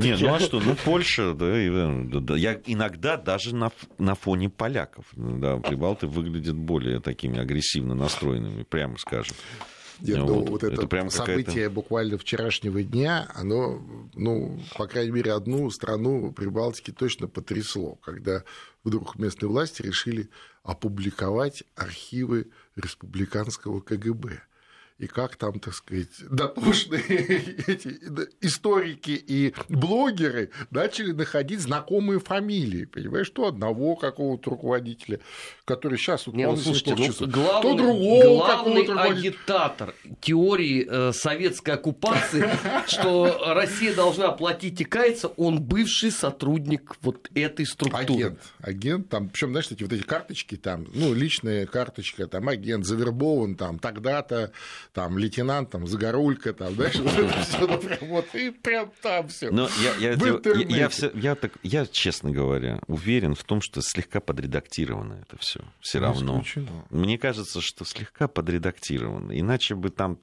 [0.00, 1.70] Не, ну а что, ну Польша, да, и,
[2.20, 8.64] да, я иногда даже на, на фоне поляков, да, прибалты выглядят более такими агрессивно настроенными,
[8.64, 9.36] прямо скажем.
[10.00, 13.82] Нет, ну, вот, вот это, это прям событие буквально вчерашнего дня, оно,
[14.14, 18.44] ну, по крайней мере, одну страну Прибалтики точно потрясло, когда
[18.84, 20.28] вдруг местные власти решили
[20.62, 24.40] опубликовать архивы республиканского КГБ.
[24.98, 27.02] И как там, так сказать, дотошные
[27.66, 27.98] эти
[28.40, 35.20] историки и блогеры начали находить знакомые фамилии, понимаешь, что одного какого-то руководителя,
[35.66, 41.70] который сейчас вот, Не, ну, слушайте, ну, главный, то другого главный агитатор теории э, советской
[41.70, 42.48] оккупации,
[42.86, 48.04] что Россия должна платить и каяться, он бывший сотрудник вот этой структуры.
[48.04, 52.86] Агент, агент, там, причем, знаешь, эти вот эти карточки там, ну, личная карточка, там, агент
[52.86, 54.52] завербован там тогда-то,
[54.92, 56.94] там, лейтенант, там, Загорулька, там, знаешь,
[57.82, 59.50] прям вот, и прям там все.
[59.50, 63.80] Но я, я, я, я, все, я, так, я, честно говоря, уверен в том, что
[63.82, 65.55] слегка подредактировано это все.
[65.80, 66.42] Все равно.
[66.90, 69.38] Мне кажется, что слегка подредактировано.
[69.38, 70.18] Иначе бы там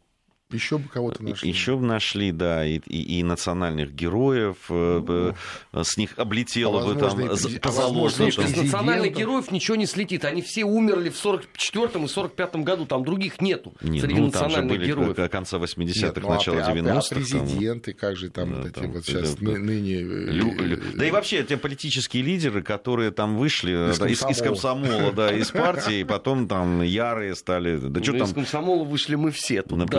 [0.54, 1.50] еще бы кого-то нашли.
[1.50, 5.34] Еще бы нашли, да, и, и, и национальных героев, ну,
[5.74, 8.24] с них облетело а бы там позолота.
[8.26, 10.26] Из национальных героев ничего не слетит.
[10.26, 14.56] Они все умерли в 44-м и 45-м году, там других нету не, среди ну, национальных
[14.56, 15.32] там же были героев.
[15.32, 17.00] конца 80-х, ну, а, 90-х.
[17.00, 20.00] А президенты, как же там да, вот эти там, вот сейчас это, ныне...
[20.00, 24.42] Лю, лю, да и вообще те политические лидеры, которые там вышли из, да, из, из
[24.42, 27.78] комсомола, да, из партии, и потом там ярые стали...
[27.78, 28.24] Да, что там...
[28.24, 29.62] Из комсомола вышли мы все.
[29.62, 29.90] Тут,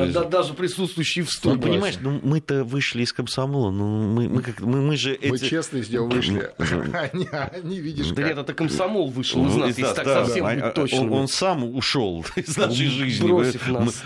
[0.45, 1.57] даже присутствующие в студии.
[1.57, 5.19] Ну, понимаешь, ну мы-то вышли из комсомола, ну мы, мы, как, мы, мы же...
[5.23, 6.51] Мы честно из него вышли.
[6.59, 11.11] они, они, видишь, Да нет, это комсомол вышел из нас, если так совсем быть точно.
[11.11, 13.27] Он сам ушел из нашей жизни.
[13.27, 14.03] Бросив нас.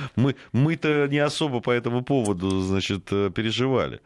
[0.53, 4.01] Мы-то не особо по этому поводу, значит, э, переживали.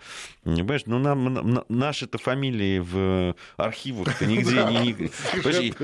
[0.44, 5.10] Понимаешь, ну нам наши-то фамилии в архивах-то нигде не...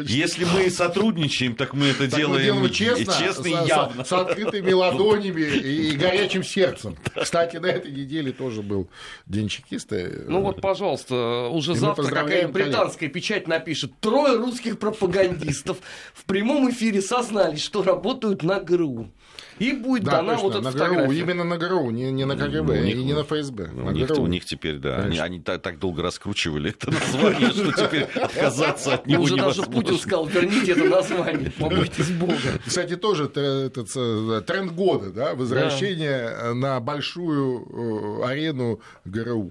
[0.05, 4.05] Если мы сотрудничаем, так мы это делаем честно и явно.
[4.05, 5.96] С открытыми ладонями и
[6.28, 6.96] горячим сердцем.
[7.20, 8.88] Кстати, на этой неделе тоже был
[9.26, 10.10] День чекиста.
[10.26, 13.92] Ну вот, пожалуйста, уже завтра какая британская печать напишет.
[14.00, 15.78] Трое русских пропагандистов
[16.12, 19.08] в прямом эфире сознались, что работают на ГРУ.
[19.59, 21.02] И будет да, дана точно, вот эта на фотография.
[21.04, 23.70] ГРУ, именно на ГРУ, не, не на КГБ, ну, них, и не на ФСБ.
[23.72, 26.90] Ну, на у, них, у них теперь, да, они, они так, так долго раскручивали это
[26.90, 32.34] название, что теперь отказаться от него Уже даже Путин сказал, верните это название, побойтесь Бога.
[32.66, 39.50] Кстати, тоже этот э, тренд года, да, возвращение на большую э, арену ГРУ.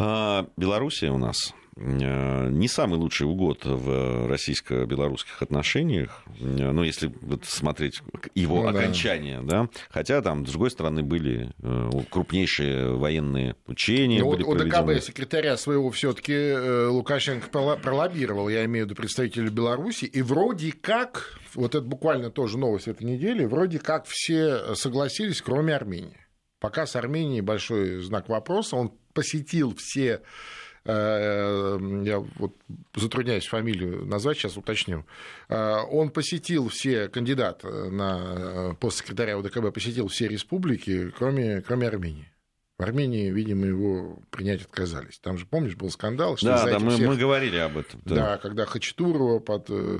[0.00, 7.12] А, Белоруссия у нас Э, не самый лучший год в российско-белорусских отношениях, э, ну, если
[7.20, 8.02] вот смотреть
[8.34, 9.62] его ну, окончание, да.
[9.62, 14.20] да, хотя там, с другой стороны, были э, крупнейшие военные учения.
[14.20, 19.50] Ну, были вот ОДКБ секретаря своего все таки Лукашенко пролоббировал, я имею в виду представителя
[19.50, 25.40] Беларуси, и вроде как, вот это буквально тоже новость этой недели, вроде как все согласились,
[25.42, 26.26] кроме Армении.
[26.60, 30.57] Пока с Арменией большой знак вопроса, он посетил все Э,
[30.90, 32.56] я вот
[32.94, 35.04] затрудняюсь фамилию назвать, сейчас уточню,
[35.48, 42.32] э, он посетил все, кандидат на пост секретаря УДКБ посетил все республики, кроме, кроме Армении.
[42.78, 45.18] В Армении, видимо, его принять отказались.
[45.18, 47.08] Там же, помнишь, был скандал, что да, да, мы, всех...
[47.08, 48.00] мы говорили об этом.
[48.04, 49.98] Да, да когда Хачатурова под э,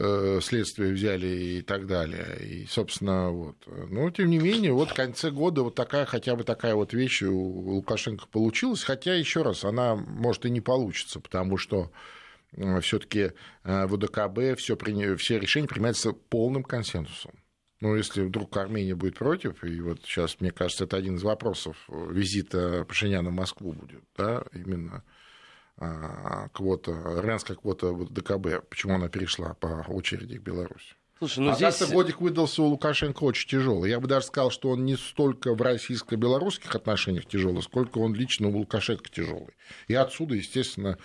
[0.00, 2.38] Э, следствие взяли и так далее.
[2.40, 3.56] И, собственно, вот.
[3.66, 7.22] Но, тем не менее, вот в конце года вот такая, хотя бы такая вот вещь
[7.22, 11.90] у Лукашенко получилась, хотя, еще раз, она, может, и не получится, потому что
[12.80, 13.32] все-таки
[13.64, 14.76] э, в УДКБ все,
[15.16, 17.32] все решения принимаются полным консенсусом.
[17.80, 21.76] Но если вдруг Армения будет против, и вот сейчас, мне кажется, это один из вопросов
[21.88, 25.04] визита Пашиняна в Москву будет, да, именно
[25.76, 30.94] а, квота, армянская квота ДКБ, почему она перешла по очереди к Беларуси.
[31.18, 31.90] Слушай, ну а здесь...
[31.90, 33.90] годик выдался у Лукашенко очень тяжелый.
[33.90, 38.48] Я бы даже сказал, что он не столько в российско-белорусских отношениях тяжелый, сколько он лично
[38.48, 39.54] у Лукашенко тяжелый.
[39.88, 40.96] И отсюда, естественно,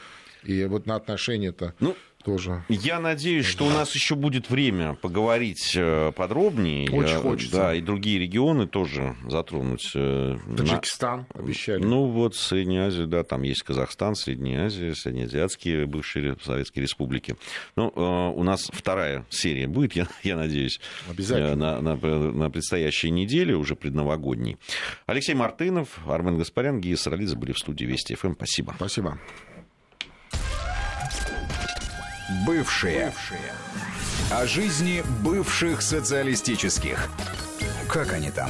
[0.43, 2.63] и вот на отношения-то ну, тоже.
[2.69, 6.89] Я надеюсь, что у нас еще будет время поговорить э, подробнее.
[6.91, 7.55] Очень хочется.
[7.55, 9.91] Да, и другие регионы тоже затронуть.
[9.95, 11.39] Э, Таджикистан на...
[11.41, 11.84] обещали.
[11.84, 17.36] Ну вот Средняя Азия, да, там есть Казахстан, Средняя Азия, Среднеазиатские бывшие советские республики.
[17.76, 17.99] Ну, э,
[18.36, 21.55] у нас вторая серия будет, я, я надеюсь, Обязательно.
[21.55, 24.57] На, на, на предстоящей неделе, уже предновогодней.
[25.05, 28.34] Алексей Мартынов, Армен Гаспарян, Гия Саралидзе были в студии Вести ФМ.
[28.34, 28.74] Спасибо.
[28.78, 29.19] Спасибо.
[32.45, 33.05] Бывшие.
[33.05, 33.53] Бывшие.
[34.31, 37.09] О жизни бывших социалистических.
[37.88, 38.49] Как они там?